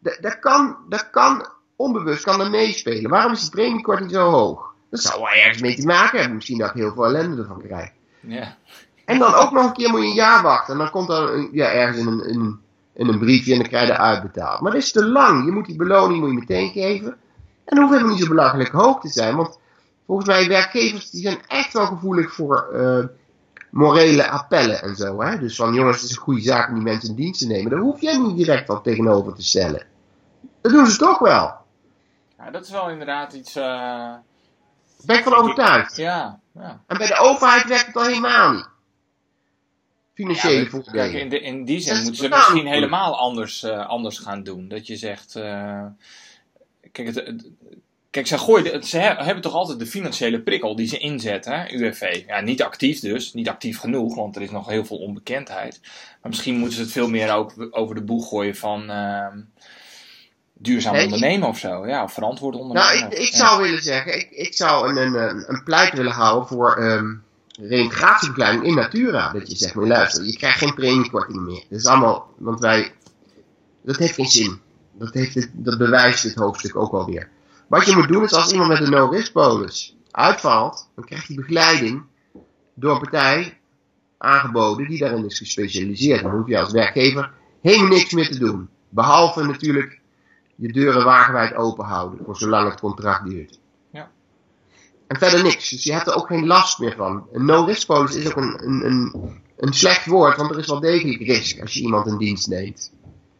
[0.00, 3.10] Dat, dat, kan, dat kan onbewust kan dat meespelen.
[3.10, 4.74] Waarom is die premiekorting zo hoog?
[4.90, 6.36] Dat zou wel ergens mee te maken hebben.
[6.36, 7.90] Misschien dat ik heel veel ellende ervan krijg.
[8.20, 8.56] ja.
[9.06, 10.72] En dan ook nog een keer moet je een jaar wachten.
[10.72, 12.60] En dan komt er een- ja, ergens in een, in, een-
[12.94, 14.60] in een briefje en dan krijg je dat uitbetaald.
[14.60, 15.44] Maar dat is te lang.
[15.44, 17.06] Je moet die beloning moet je meteen geven.
[17.64, 19.36] En dat hoeft helemaal niet zo belachelijk hoog te zijn.
[19.36, 19.58] Want
[20.06, 23.04] volgens mij werkgevers die zijn echt wel gevoelig voor eh,
[23.70, 25.22] morele appellen en zo.
[25.22, 25.38] Hè?
[25.38, 27.70] Dus van jongens, het is een goede zaak om die mensen in dienst te nemen.
[27.70, 29.86] Daar hoef jij niet direct wat tegenover te stellen.
[30.60, 31.54] Dat doen ze toch wel.
[32.38, 33.52] ja, dat is wel inderdaad iets...
[33.52, 34.22] Daar
[35.06, 35.96] ben ik van overtuigd.
[35.96, 36.80] ja, ja.
[36.86, 38.68] En bij de overheid werkt het al helemaal niet.
[40.16, 41.10] Financiële Ja, voordelen.
[41.10, 44.42] Kijk, in, de, in die zin moeten ze totaal misschien helemaal anders, eh, anders gaan
[44.42, 44.68] doen.
[44.68, 45.36] Dat je zegt.
[45.36, 45.84] eh,
[46.92, 47.48] kijk, het, het-
[48.10, 51.72] kijk, ze, gooien, ze he- hebben toch altijd de financiële prikkel die ze inzetten, hè,
[51.74, 52.22] UWV.
[52.26, 55.80] Ja, niet actief dus, niet actief genoeg, want er is nog heel veel onbekendheid.
[56.22, 58.90] Maar misschien moeten ze het veel meer ook over de boeg gooien van.
[58.90, 59.38] ehm,
[60.58, 62.98] duurzaam Nee, ondernemen of zo, ja, of verantwoord ondernemen.
[63.00, 63.36] Nou, ik, ik Ja.
[63.36, 67.14] zou willen zeggen, ik, ik zou een, een, een, een pleit willen houden voor ehm
[67.56, 69.32] reintegratieverklaring in Natura.
[69.32, 71.64] Dat je zegt, maar luister, je krijgt geen premiekorting meer.
[71.68, 72.92] Dat is allemaal, want wij,
[73.82, 74.60] dat heeft geen zin.
[74.92, 77.28] Dat, heeft het, dat bewijst dit hoofdstuk ook alweer.
[77.68, 81.36] Wat je moet doen is als iemand met een no-risk polis uitvalt, dan krijgt hij
[81.36, 82.02] begeleiding
[82.74, 83.58] door een partij
[84.18, 86.22] aangeboden die daarin is gespecialiseerd.
[86.22, 88.68] Dan hoef je als werkgever helemaal niks meer te doen.
[88.88, 90.00] Behalve natuurlijk
[90.54, 93.58] je deuren wagenwijd open houden voor zolang het contract duurt.
[95.06, 95.68] En verder niks.
[95.68, 97.26] Dus je hebt er ook geen last meer van.
[97.32, 99.14] Een no-risk polis is ook een, een, een,
[99.56, 102.92] een slecht woord, want er is wel degelijk risk als je iemand in dienst neemt.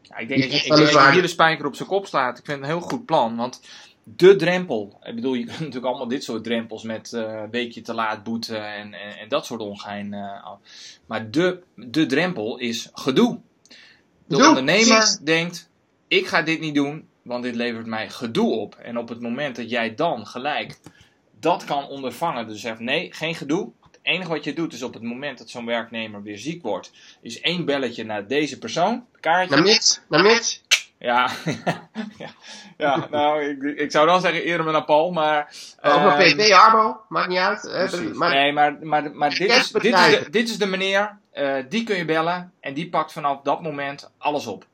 [0.03, 1.67] Ja, ik denk Je dat je, krijgt ik denk dat je weliswaar- hier de spijker
[1.67, 2.39] op zijn kop slaat.
[2.39, 3.37] Ik vind het een heel goed plan.
[3.37, 3.61] Want
[4.05, 4.99] de drempel.
[5.03, 8.75] Ik bedoel, je kunt natuurlijk allemaal dit soort drempels met eh weekje te laat boeten
[8.75, 10.15] en, en, en dat soort ongein.
[10.15, 10.59] eh, af.
[11.07, 13.39] maar de, de drempel is gedoe.
[14.27, 15.19] De ondernemer precies.
[15.19, 15.69] denkt:
[16.09, 18.75] ik ga dit niet doen, want dit levert mij gedoe op.
[18.75, 20.79] En op het moment dat jij dan gelijk
[21.47, 23.73] dat kan ondervangen, dus zegt: nee, geen gedoe.
[23.83, 26.93] Het enige wat je doet is op het moment dat zo'n werknemer weer ziek wordt,
[27.21, 29.55] is één belletje naar deze persoon, kaartje.
[30.09, 30.43] Naar naar.
[30.99, 31.31] Ja,
[32.23, 32.31] ja,
[32.77, 35.55] ja nou, ik, ik zou dan zeggen eerder naar Paul, maar...
[35.83, 38.15] Of naar PV, Arbo, maakt niet uit.
[38.15, 41.55] Maar, nee, maar, maar, maar dit, is, dit, is de, dit is de meneer, eh,
[41.69, 44.67] die kun je bellen en die pakt vanaf dat moment alles op.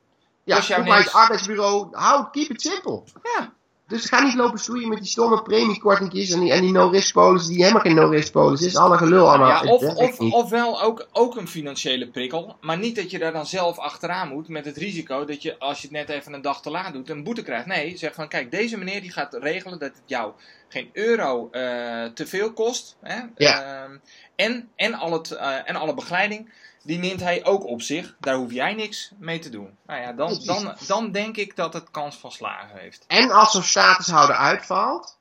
[0.43, 3.03] ja, kost jou ook bij het arbeidsbureau, houd, keep it simple.
[3.23, 3.53] Ja,
[3.93, 7.47] Dus ga niet lopen stoeien met die stomme premiekortingjes en die, en die no-risk polis
[7.47, 8.75] die helemaal geen no-risk polis is.
[8.75, 9.65] Alle gelul allemaal.
[9.65, 13.45] ja of, of, ofwel ook, ook een financiële prikkel, maar niet dat je daar dan
[13.45, 16.61] zelf achteraan moet met het risico dat je, als je het net even een dag
[16.61, 17.65] te laat doet, een boete krijgt.
[17.65, 20.31] Nee, zeg van, kijk, deze meneer die gaat regelen dat het jou
[20.67, 22.95] geen euro eh, te veel kost.
[23.01, 23.21] Hè?
[23.37, 23.83] Ja.
[23.83, 23.97] Ehm,
[24.35, 26.49] en, en, al het, eh, en alle begeleiding,
[26.83, 28.15] die neemt hij ook op zich.
[28.19, 29.77] Daar hoef jij niks mee te doen.
[29.85, 33.05] Nou ja, dan, dan, dan denk ik dat het kans van slagen heeft.
[33.07, 35.17] En als zo'n statushouder uitvalt,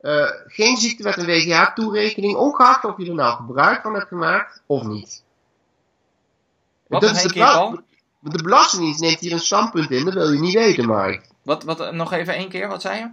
[0.00, 4.82] eh, geen ziektewet en WGH-toerekening, ongeacht of je er nou gebruik van hebt gemaakt of
[4.82, 5.22] niet.
[6.86, 7.82] Wat Dat is de, bela-
[8.20, 11.26] de Belastingdienst neemt hier een standpunt in, dat wil je niet weten, Mark.
[11.42, 13.10] Wat, wat, eh, nog even één keer, wat zei je?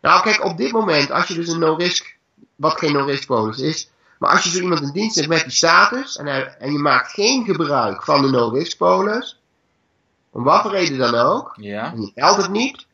[0.00, 2.16] Nou, kijk, op dit moment, als je dus een no-risk,
[2.56, 5.50] wat geen no-risk polis is, maar als je zo iemand in dienst hebt met die
[5.52, 9.40] status en, hij- en je maakt geen gebruik van de no-risk polis,
[10.30, 11.92] om wat voor reden dan ook, Ja.
[11.92, 12.86] en je meldt het niet,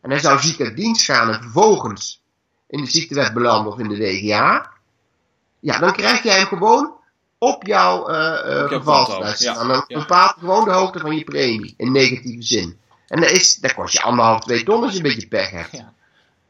[0.00, 2.22] en hij zou ziek uit dienst gaan en vervolgens
[2.68, 4.70] in de ziektewet belanden of in de WGA,
[5.60, 6.92] ja, dan krijg jij hem gewoon
[7.38, 8.06] op jouw
[9.36, 9.54] staan.
[9.54, 9.98] ja, Dan ja.
[9.98, 12.80] bepaalt gewoon de hoogte van je premie, in negatieve zin.
[13.08, 15.70] En dat, is, dat kost je anderhalf, twee ton als je een beetje pech hebt.
[15.72, 15.92] Ja.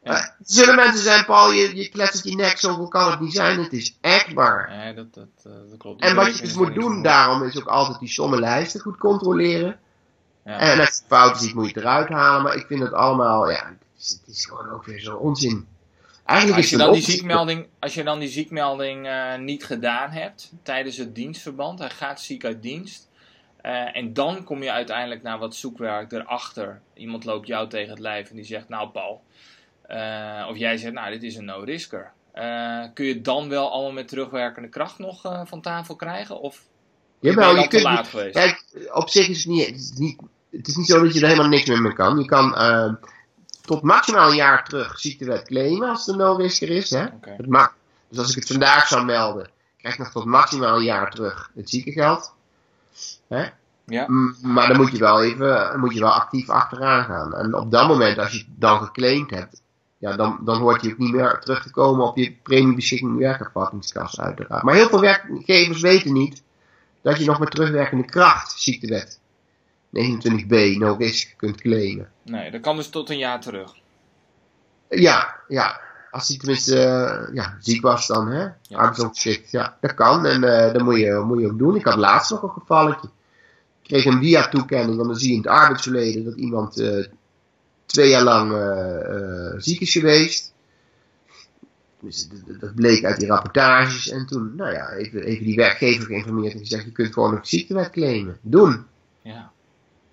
[0.03, 3.33] Maar er zullen mensen zijn, Paul, je, je kletst je nek, zoveel kan het niet
[3.33, 3.59] zijn.
[3.63, 4.69] Het is echt waar.
[4.69, 6.01] Nee, dat, dat, eh, dat klopt.
[6.01, 9.79] En wat je dus moet doen daarom is ook altijd die sommenlijsten goed controleren.
[10.45, 10.57] Ja.
[10.59, 12.43] En als het fout is, moet je het eruit halen.
[12.43, 15.67] Maar ik vind het allemaal, ja, het is, het is gewoon ook weer zo onzin.
[16.25, 19.65] Eigenlijk Als is je, het dan die ziekmelding, als je dan die ziekmelding eh, niet
[19.65, 23.09] gedaan hebt tijdens het dienstverband, hij gaat ziek uit dienst.
[23.61, 26.81] eh, en dan kom je uiteindelijk naar wat zoekwerk erachter.
[26.93, 29.23] Iemand loopt jou tegen het lijf en die zegt, nou Paul,
[29.87, 32.11] eh, of jij zegt, nou dit is een no-risker.
[32.31, 36.39] Eh, kun je dan wel allemaal met terugwerkende kracht nog eh, van tafel krijgen?
[36.39, 36.61] Of
[37.19, 38.33] ben Jawel, je je kunt, laat geweest?
[38.33, 41.21] Kijk, op zich is het niet, het is niet, het is niet zo dat je
[41.21, 42.19] er helemaal niks meer mee kan.
[42.19, 42.55] Je kan
[43.61, 46.89] tot maximaal een jaar terug ziektewet claimen als het een no-risker is.
[46.89, 47.05] Hè?
[47.21, 47.73] Het mag.
[48.09, 51.51] Dus als ik het vandaag zou melden, krijg ik nog tot maximaal een jaar terug
[51.55, 52.33] het ziekengeld.
[53.27, 53.45] Hè?
[53.85, 54.05] Ja.
[54.41, 57.35] Maar dan moet je wel even, moet je wel actief achteraan gaan.
[57.35, 59.61] En op dat moment, als je het dan geclaimd hebt,
[60.03, 64.19] ja, dan, dan hoort je ook niet meer terug te komen op je premiebeschikking werkervattingskas
[64.19, 64.63] uiteraard.
[64.63, 66.43] Maar heel veel werkgevers weten niet
[67.01, 69.19] dat je nog met terugwerkende kracht ziektewet
[69.97, 72.11] 29b no risk kunt claimen.
[72.23, 73.73] Nee, dat kan dus tot een jaar terug.
[74.89, 75.81] Ja, ja.
[76.11, 78.41] Als hij tenminste eh, ja, ziek was dan, hè?
[78.41, 78.77] Ja.
[78.77, 79.51] Arbeidsongeschikt.
[79.51, 80.25] Ja, dat kan.
[80.25, 81.75] En eh, dat moet je, moet je ook doen.
[81.75, 83.07] Ik had laatst nog een gevalletje.
[83.81, 87.05] Ik kreeg een via-toekenning, want dan zie je in het arbeidsverleden dat iemand eh,
[87.93, 90.53] twee jaar lang eh, eh, ziek is geweest.
[92.01, 92.29] Dus
[92.59, 94.09] dat- bleek uit die rapportages.
[94.09, 97.45] En toen, nou ja, even, even die werkgever geïnformeerd en gezegd: je kunt gewoon een
[97.45, 98.37] ziektewet claimen.
[98.41, 98.85] Doen.
[99.21, 99.51] Ja,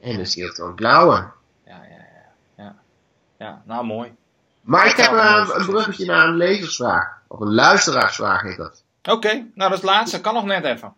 [0.01, 1.33] En dat scheelt gewoon klauwen.
[1.67, 2.07] ja, ja,
[2.57, 2.65] ja.
[2.65, 2.77] Ja,
[3.39, 4.13] ja nou mooi.
[4.61, 5.61] Maar ik heb mooi.
[5.61, 7.19] een bruggetje naar een lezersvraag.
[7.29, 8.85] Of een luisteraarsvraag heet dat.
[9.03, 10.95] Oké, nou dat is het laatste, kan nog net even.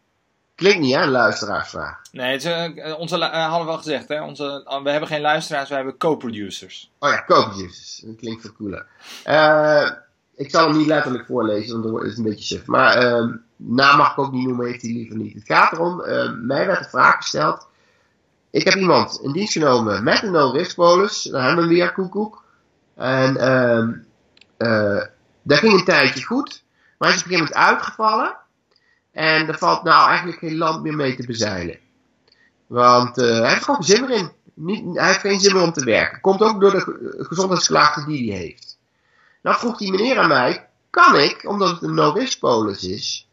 [0.63, 2.01] Klinkt niet, hè, een luisteraarsvraag.
[2.13, 4.23] Nee, het is, eh, onze, eh, hadden we al gezegd, hè?
[4.23, 6.91] Onze, eh, we hebben geen luisteraars, we hebben co-producers.
[6.99, 8.03] Oh ja, koopjes.
[8.07, 8.87] Dat klinkt veel cooler.
[9.25, 9.91] Eh,
[10.35, 12.67] ik zal hem niet letterlijk voorlezen, want dan is een beetje suf.
[12.67, 15.35] Maar eh, naam mag ik ook niet noemen, heeft hij liever niet.
[15.35, 17.67] Het gaat erom, eh, mij werd de vraag gesteld.
[18.51, 20.77] Ik heb iemand in dienst genomen met een no-risk.
[20.77, 22.45] Dan hebben we weer koekoek.
[22.97, 23.91] En ehm
[24.57, 25.03] eh,
[25.43, 26.65] dat ging een tijdje goed.
[26.99, 28.37] Maar hij is op een gegeven moment uitgevallen.
[29.13, 31.79] En er valt nou eigenlijk geen land meer mee te bezeilen.
[32.67, 34.33] Want eh, hij heeft gewoon zin meer.
[34.55, 36.21] Niet, hij heeft geen zin meer om te werken.
[36.21, 38.79] Komt ook door de ge- gezondheidsklachten die hij heeft.
[39.43, 43.29] Nou vroeg die meneer aan mij, kan ik, omdat het een no-risk polis is,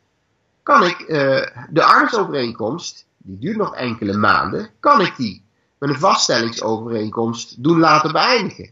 [0.63, 5.43] kan ik eh, de arbeidsovereenkomst, die duurt nog enkele maanden, kan ik die
[5.77, 8.71] met een vaststellingsovereenkomst doen laten beëindigen?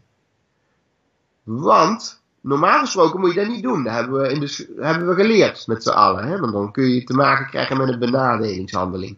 [1.42, 3.84] Want normaal gesproken moet je dat niet doen.
[3.84, 6.26] Dat hebben we, in de, hebben we geleerd met z'n allen.
[6.28, 6.38] Hè?
[6.38, 9.16] Want dan kun je te maken krijgen met een benadelingshandeling.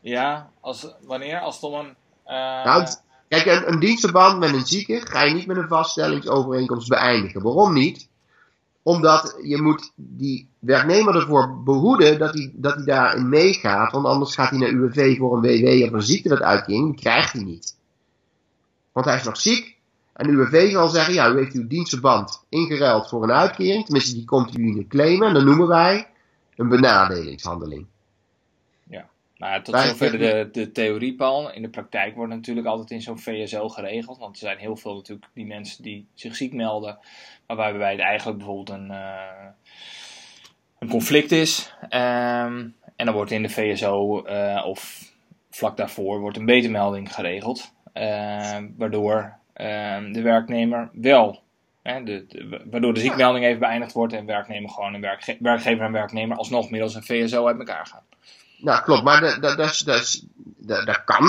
[0.00, 1.40] Ja, als, wanneer?
[1.40, 1.94] Als het om een...
[2.24, 2.86] eh, Nou,
[3.28, 7.42] kijk, een, een dienstverband met een zieke ga je niet met een vaststellingsovereenkomst beëindigen.
[7.42, 8.08] Waarom niet?
[8.82, 13.92] Omdat je moet die werknemer ervoor behoeden dat hij, dat hij daarin meegaat.
[13.92, 16.86] Want anders gaat hij naar UWV voor een WW of een ziektewet-uitkering.
[16.92, 17.76] Die krijgt hij niet.
[18.92, 19.76] Want hij is nog ziek.
[20.12, 23.84] En UWV zal zeggen, ja, u heeft uw dienstverband ingeruild voor een uitkering.
[23.84, 25.28] Tenminste, die komt u claimen.
[25.28, 26.06] En dat noemen wij
[26.56, 27.86] een benadelingshandeling.
[29.42, 31.52] Nou ja, tot Wij- zover de, de theorie, Paul.
[31.52, 34.18] In de praktijk wordt het natuurlijk altijd in zo'n VSO geregeld.
[34.18, 36.98] Want er zijn heel veel natuurlijk die mensen die zich ziek melden.
[37.46, 39.46] Waarbij bij het eigenlijk bijvoorbeeld een, eh,
[40.78, 41.74] een conflict is.
[41.88, 45.12] Ehm, en dan wordt in de VSO eh, of
[45.50, 47.72] vlak daarvoor wordt een betermelding geregeld.
[47.92, 49.38] Ehm, waardoor
[50.12, 51.40] de werknemer wel...
[51.82, 55.84] Hè, de, de- waardoor de ziekmelding even beëindigd wordt en werknemer gewoon een werkge- werkgever
[55.84, 58.02] en werknemer alsnog middels een VSO uit elkaar gaan.
[58.58, 61.26] Nou, klopt, maar dat, dat, dat, dat, kan.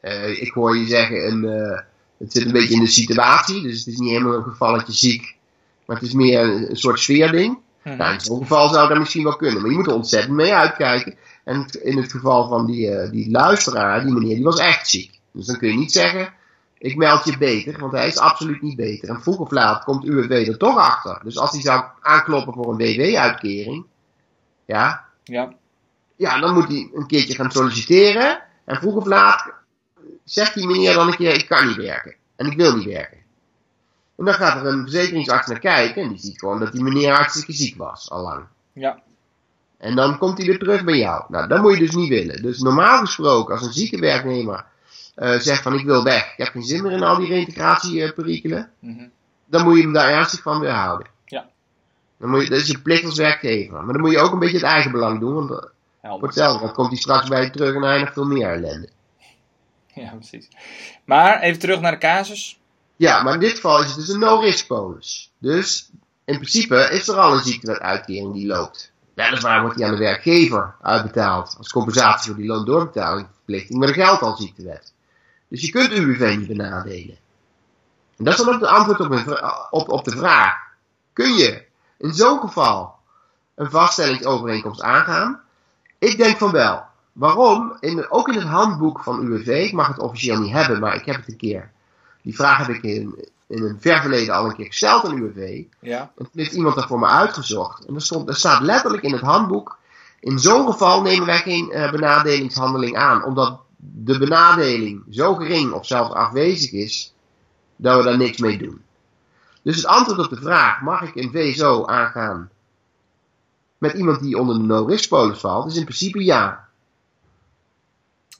[0.00, 1.80] Eh, ik hoor je zeggen, een, eh,
[2.18, 5.36] het zit een beetje in de situatie, dus het is niet helemaal een gevalletje ziek,
[5.86, 7.58] maar het is meer een, een soort sfeerding.
[7.82, 7.96] Mhm.
[7.96, 10.54] Nou, in zo'n geval zou dat misschien wel kunnen, maar je moet er ontzettend mee
[10.54, 11.14] uitkijken.
[11.44, 15.20] En in het geval van die, eh, die luisteraar, die meneer, die was echt ziek.
[15.32, 16.32] Dus dan kun je niet zeggen,
[16.82, 19.08] ik meld je beter, want hij is absoluut niet beter.
[19.08, 21.20] En vroeg of laat komt UWV er toch achter.
[21.24, 23.86] Dus als hij zou aankloppen voor een WW-uitkering,
[24.64, 25.52] ja, Ja,
[26.16, 28.42] ja, dan moet hij een keertje gaan solliciteren.
[28.64, 29.52] En vroeg of laat
[30.24, 32.14] zegt die meneer dan een keer, ik kan niet werken.
[32.36, 33.18] En ik wil niet werken.
[34.16, 36.02] En dan gaat er een verzekeringsarts naar kijken.
[36.02, 38.44] En die ziet gewoon dat die meneer hartstikke ziek was, al lang.
[38.72, 39.02] ja,
[39.78, 41.24] En dan komt hij weer terug bij jou.
[41.28, 42.42] Nou, dat moet je dus niet willen.
[42.42, 44.70] Dus normaal gesproken, als een zieke werknemer
[45.22, 46.32] eh, zegt van ik wil weg.
[46.32, 48.70] Ik heb geen zin meer in al die reintegratieperikelen.
[48.78, 49.06] mhm.
[49.46, 51.06] Dan moet je hem daar ernstig van weerhouden.
[51.24, 51.46] Ja.
[52.18, 53.84] Dan moet je, dat is je plicht als werkgever.
[53.84, 55.34] Maar dan moet je ook een beetje het eigen belang doen.
[55.34, 58.50] Want eh, voor hetzelfde, dan komt hij straks bij je terug en nog veel meer
[58.50, 58.88] ellende.
[59.94, 60.48] Ja, precies.
[61.04, 62.60] Maar even terug naar de casus.
[62.96, 65.30] Ja, maar in dit geval is het dus een no-risk polis.
[65.38, 65.90] Dus
[66.24, 68.92] in principe is er al een ziektewetuitkering die loopt.
[69.14, 74.22] Weliswaar wordt die aan de werkgever uitbetaald als compensatie voor die loondoorbetalingsverplichting, maar er geldt
[74.22, 74.92] al ziektewet.
[75.52, 77.16] Dus je kunt UWV niet benadelen.
[78.16, 80.54] En dat is dan ook de antwoord op, vra- op, op de vraag.
[81.12, 81.64] Kun je
[81.98, 82.94] in zo'n geval
[83.54, 85.40] een vaststellingsovereenkomst aangaan?
[85.98, 86.82] Ik denk van wel.
[87.12, 87.76] Waarom?
[87.80, 91.04] In, ook in het handboek van UWV, ik mag het officieel niet hebben, maar ik
[91.04, 91.70] heb het een keer
[92.22, 95.62] die vraag heb ik in, in een ver verleden al een keer gesteld aan UWV.
[95.78, 96.00] Ja.
[96.00, 97.84] En toen heeft iemand dat voor me uitgezocht.
[97.84, 99.78] En er, stond, er staat letterlijk in het handboek.
[100.20, 103.24] In zo'n geval nemen wij geen eh, benadelingshandeling aan.
[103.24, 107.14] Omdat de benadeling zo gering of zelfs afwezig is.
[107.76, 108.82] Dat we daar niks mee doen.
[109.62, 112.50] Dus het antwoord op de vraag: mag ik een VSO aangaan
[113.78, 115.66] met iemand die onder de no-risk polis valt?
[115.66, 116.68] Is in principe ja.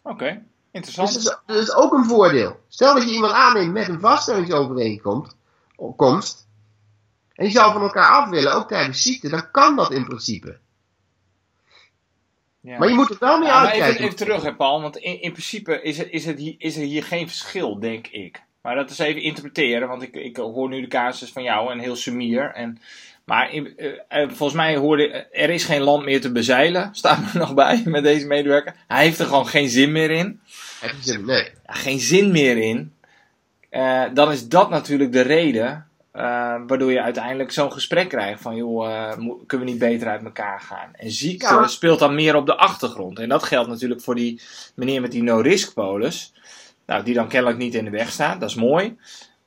[0.02, 1.12] Oké, Dus interessant.
[1.12, 2.60] dat is, dat is ook een voordeel.
[2.68, 5.36] Stel dat je iemand aanneemt met een vaststellingsovereenkomst,
[5.96, 6.46] komst,
[7.34, 10.58] en je zou van elkaar af willen, ook tijdens ziekte, dan kan dat in principe.
[12.62, 12.78] Ja.
[12.78, 14.04] Maar je moet er wel mee Ja, even, uitkijken.
[14.04, 14.82] even terug, hè, Paul.
[14.82, 18.42] Want in, in principe is, het, is, het is er hier geen verschil, denk ik.
[18.62, 21.78] Maar dat is even interpreteren, want ik, ik hoor nu de casus van jou en
[21.78, 22.50] heel sumier.
[22.54, 22.78] En,
[23.24, 27.32] maar in- eh, eh, volgens mij hoorde er is geen land meer te bezeilen, staat
[27.34, 28.74] er nog bij met deze medewerker.
[28.88, 30.40] Hij heeft er gewoon geen zin meer in.
[30.80, 31.24] Je zin?
[31.24, 31.42] Nee.
[31.66, 32.92] Ja, geen zin meer in.
[33.70, 36.22] Eh, dan is dat natuurlijk de reden eh,
[36.66, 39.12] waardoor je uiteindelijk zo'n gesprek krijgt van joh, eh,
[39.46, 40.90] kunnen we niet beter uit elkaar gaan?
[40.92, 43.18] En ziekte Ja, speelt dan meer op de achtergrond.
[43.18, 44.40] En dat geldt natuurlijk voor die
[44.74, 46.32] meneer met die no-risk polis.
[46.86, 48.96] Nou, die dan kennelijk niet in de weg staat, dat is mooi.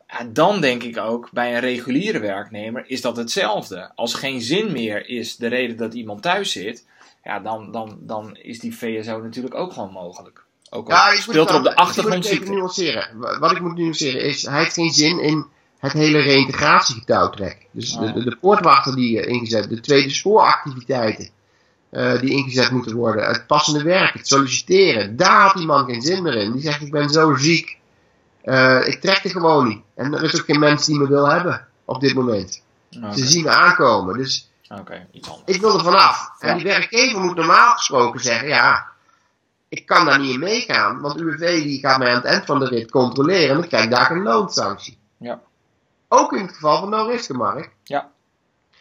[0.08, 3.92] Ja, dan denk ik ook, bij een reguliere werknemer is dat hetzelfde.
[3.96, 6.86] Als geen zin meer is de reden dat iemand thuis zit,
[7.24, 10.44] ja, dan, dan, dan is die VSO natuurlijk ook gewoon mogelijk.
[10.70, 13.38] Ook al Ja, ik moet speelt er op de achtergrond ziekte.
[13.40, 17.68] Wat ik moet nuanceren is, hij heeft geen zin in het hele reïntegratiegetouwtrek.
[17.72, 21.30] Dus de, de, poortwachter die eh, ingezet, de tweede spooractiviteiten
[21.90, 26.02] eh, die ingezet moeten worden, het passende werk, het solliciteren, daar had die man geen
[26.02, 26.52] zin meer in.
[26.52, 27.78] Die zegt, ik ben zo ziek,
[28.42, 29.82] eh, ik trek er gewoon niet.
[29.96, 32.64] En er is ook geen mens die me wil hebben op dit moment.
[32.90, 34.50] Ze zien me aankomen, dus
[35.46, 36.32] ik wil er vanaf.
[36.40, 38.86] En die werkgever moet normaal gesproken zeggen, ja,
[39.70, 42.60] ik kan daar niet in meegaan, want UWV die gaat mij aan het eind van
[42.60, 44.98] de rit controleren en dan krijg ik daar een loonsanctie.
[45.18, 45.42] Ja.
[46.08, 47.70] Ook in het geval van no-risk, Mark.
[47.84, 48.12] Ja.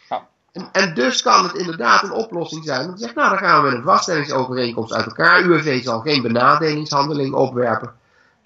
[0.09, 0.27] Ja.
[0.51, 2.87] En, en dus kan het inderdaad een oplossing zijn.
[2.87, 5.41] Dat je zegt, nou dan gaan we met een vaststellingsovereenkomst uit elkaar.
[5.41, 7.93] UWV zal geen benadelingshandeling opwerpen.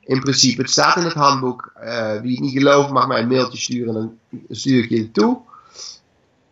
[0.04, 1.72] In principe, het staat in het handboek.
[1.76, 4.18] Eh, wie het niet gelooft mag mij een mailtje sturen en dan
[4.50, 5.42] stuur ik je het toe.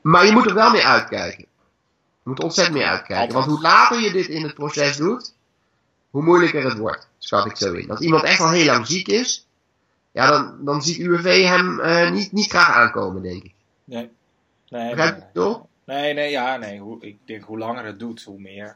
[0.01, 1.45] Maar je moet er wel mee uitkijken.
[2.23, 3.34] Je moet ontzettend mee uitkijken.
[3.34, 5.34] Want hoe later je dit in het proces doet,
[6.09, 7.07] hoe moeilijker het wordt.
[7.17, 7.89] Schat ik zo in.
[7.89, 9.47] Als iemand echt al heel lang ziek is,
[10.18, 13.53] ja, dan, dan ziet UWV hem uh, niet, niet graag aankomen, denk ik.
[13.84, 14.09] Nee.
[14.70, 15.65] Nee, Begrijp je het toch?
[15.86, 16.80] Nee, nee, ja, nee.
[16.80, 18.76] Hoe, ik denk hoe langer het doet, hoe meer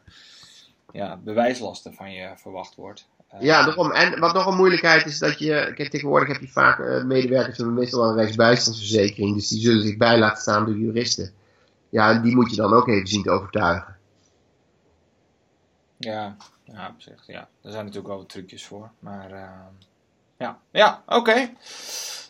[0.91, 3.07] ja, bewijslasten van je verwacht wordt.
[3.33, 3.91] Uh, Ja, daarom.
[3.91, 5.71] En wat nog een moeilijkheid is dat je.
[5.75, 9.35] Kijk, tegenwoordig heb je vaak uh, medewerkers van meestal een rechtsbijstandsverzekering.
[9.35, 11.33] Dus die zullen zich bij laten staan door juristen.
[11.89, 13.97] Ja, die moet je dan ook even zien te overtuigen.
[15.97, 17.39] Ja, ja, op zich, ja.
[17.39, 18.91] Er zijn natuurlijk wel wat trucjes voor.
[18.99, 19.49] Maar uh,
[20.41, 21.17] ja, ja oké.
[21.17, 21.57] Okay.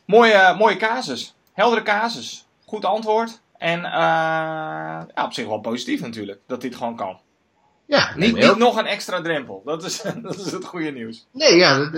[0.06, 1.36] Mooie, mooie casus.
[1.54, 2.48] Heldere casus.
[2.66, 3.42] Goed antwoord.
[3.58, 3.84] En uh,
[5.14, 6.40] ja, op zich wel positief natuurlijk.
[6.48, 7.20] Dat dit gewoon kan.
[7.86, 9.62] Ja, niet, niet nog een extra drempel.
[9.66, 11.28] Dat is, dat is het goede nieuws.
[11.32, 11.90] Nee, ja,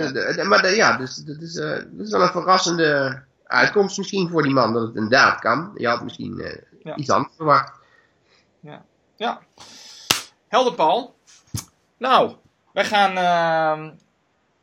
[0.44, 4.52] maar ja, dus, dat, is, uh, dat is wel een verrassende uitkomst misschien voor die
[4.52, 4.72] man.
[4.72, 5.70] Dat het inderdaad kan.
[5.76, 6.96] Je had misschien uh, ja.
[6.96, 7.72] iets anders verwacht.
[8.60, 8.84] Ja,
[9.16, 9.40] ja.
[10.48, 11.16] Helder Paul.
[11.98, 12.32] Nou,
[12.72, 13.98] wij gaan.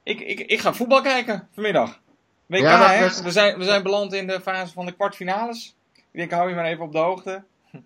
[0.04, 2.00] Ik, ik, ik ga voetbal kijken vanmiddag.
[2.46, 3.24] WK, ja, hè?
[3.24, 5.76] We, zijn, we zijn beland in de fase van de kwartfinales.
[5.94, 7.44] Ik denk, hou je maar even op de hoogte.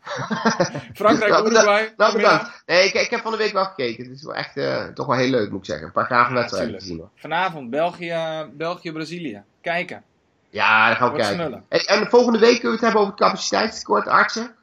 [0.93, 1.93] Frankrijk, nou, Uruguay.
[1.97, 2.63] Nou, bedankt.
[2.65, 4.03] Nee, ik, ik heb van de week wel gekeken.
[4.03, 5.85] Het is wel echt uh, toch wel heel leuk, moet ik zeggen.
[5.85, 6.97] Een paar gave wedstrijden te zien.
[6.97, 7.09] Hoor.
[7.15, 9.43] Vanavond België, België, Brazilië.
[9.61, 10.03] Kijken.
[10.49, 11.65] Ja, daar gaan we kijken.
[11.67, 14.55] En, en volgende week kunnen we het hebben over het capaciteitstekort artsen.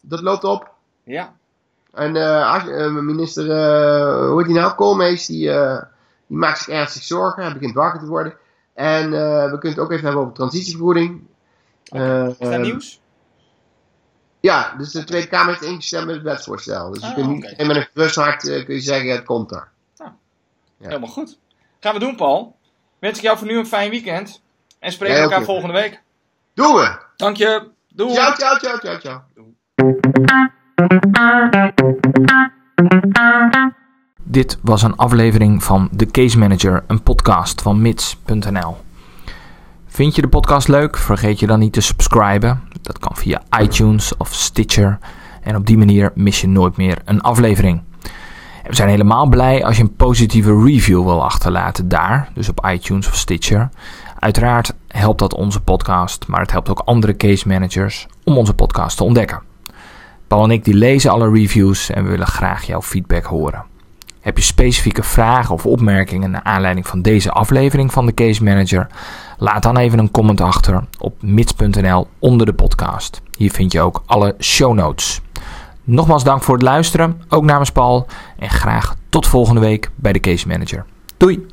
[0.00, 0.70] Dat loopt op.
[1.04, 1.32] Ja.
[1.94, 4.74] En uh, minister, uh, hoe heet die nou?
[4.74, 5.50] Koolmees, die,
[6.28, 7.42] die maakt zich ernstig zorgen.
[7.42, 8.36] Hij begint wakker te worden.
[8.74, 11.26] En we kunnen het ook even hebben over transitievergoeding.
[11.90, 12.28] Okay.
[12.28, 13.00] Is dat nieuws?
[14.40, 16.90] Ja, dus de Tweede Kamer heeft ingestemd met het wetsvoorstel.
[16.90, 17.66] Dus ah, je kunt niet okay.
[17.66, 19.68] met een gerust hart kun je zeggen, het komt er.
[19.96, 20.06] Ah,
[20.76, 20.86] ja.
[20.86, 21.38] Helemaal goed.
[21.80, 22.56] Gaan we doen, Paul.
[22.98, 24.42] Wens ik jou voor nu een fijn weekend.
[24.78, 26.02] En spreken we elkaar volgende week.
[26.54, 26.98] Doen we!
[27.16, 27.70] Dank je.
[27.88, 28.14] Doei.
[28.14, 29.22] Ciao, ciao, ciao, ciao, ciao.
[34.30, 38.76] Dit was een aflevering van The Case Manager, een podcast van mits.nl.
[39.86, 40.96] Vind je de podcast leuk?
[40.96, 42.60] Vergeet je dan niet te subscriben.
[42.82, 44.98] Dat kan via iTunes of Stitcher.
[45.42, 47.82] En op die manier mis je nooit meer een aflevering.
[48.66, 53.08] We zijn helemaal blij als je een positieve review wil achterlaten daar, dus op iTunes
[53.08, 53.68] of Stitcher.
[54.18, 58.96] Uiteraard helpt dat onze podcast, maar het helpt ook andere case managers om onze podcast
[58.96, 59.42] te ontdekken.
[60.26, 63.67] Paul en ik die lezen alle reviews en we willen graag jouw feedback horen.
[64.28, 68.86] Heb je specifieke vragen of opmerkingen naar aanleiding van deze aflevering van de Case Manager?
[69.38, 73.20] Laat dan even een comment achter op mits.nl onder de podcast.
[73.36, 75.20] Hier vind je ook alle show notes.
[75.84, 78.06] Nogmaals dank voor het luisteren, ook namens Paul.
[78.38, 80.84] En graag tot volgende week bij de Case Manager.
[81.16, 81.46] Doei!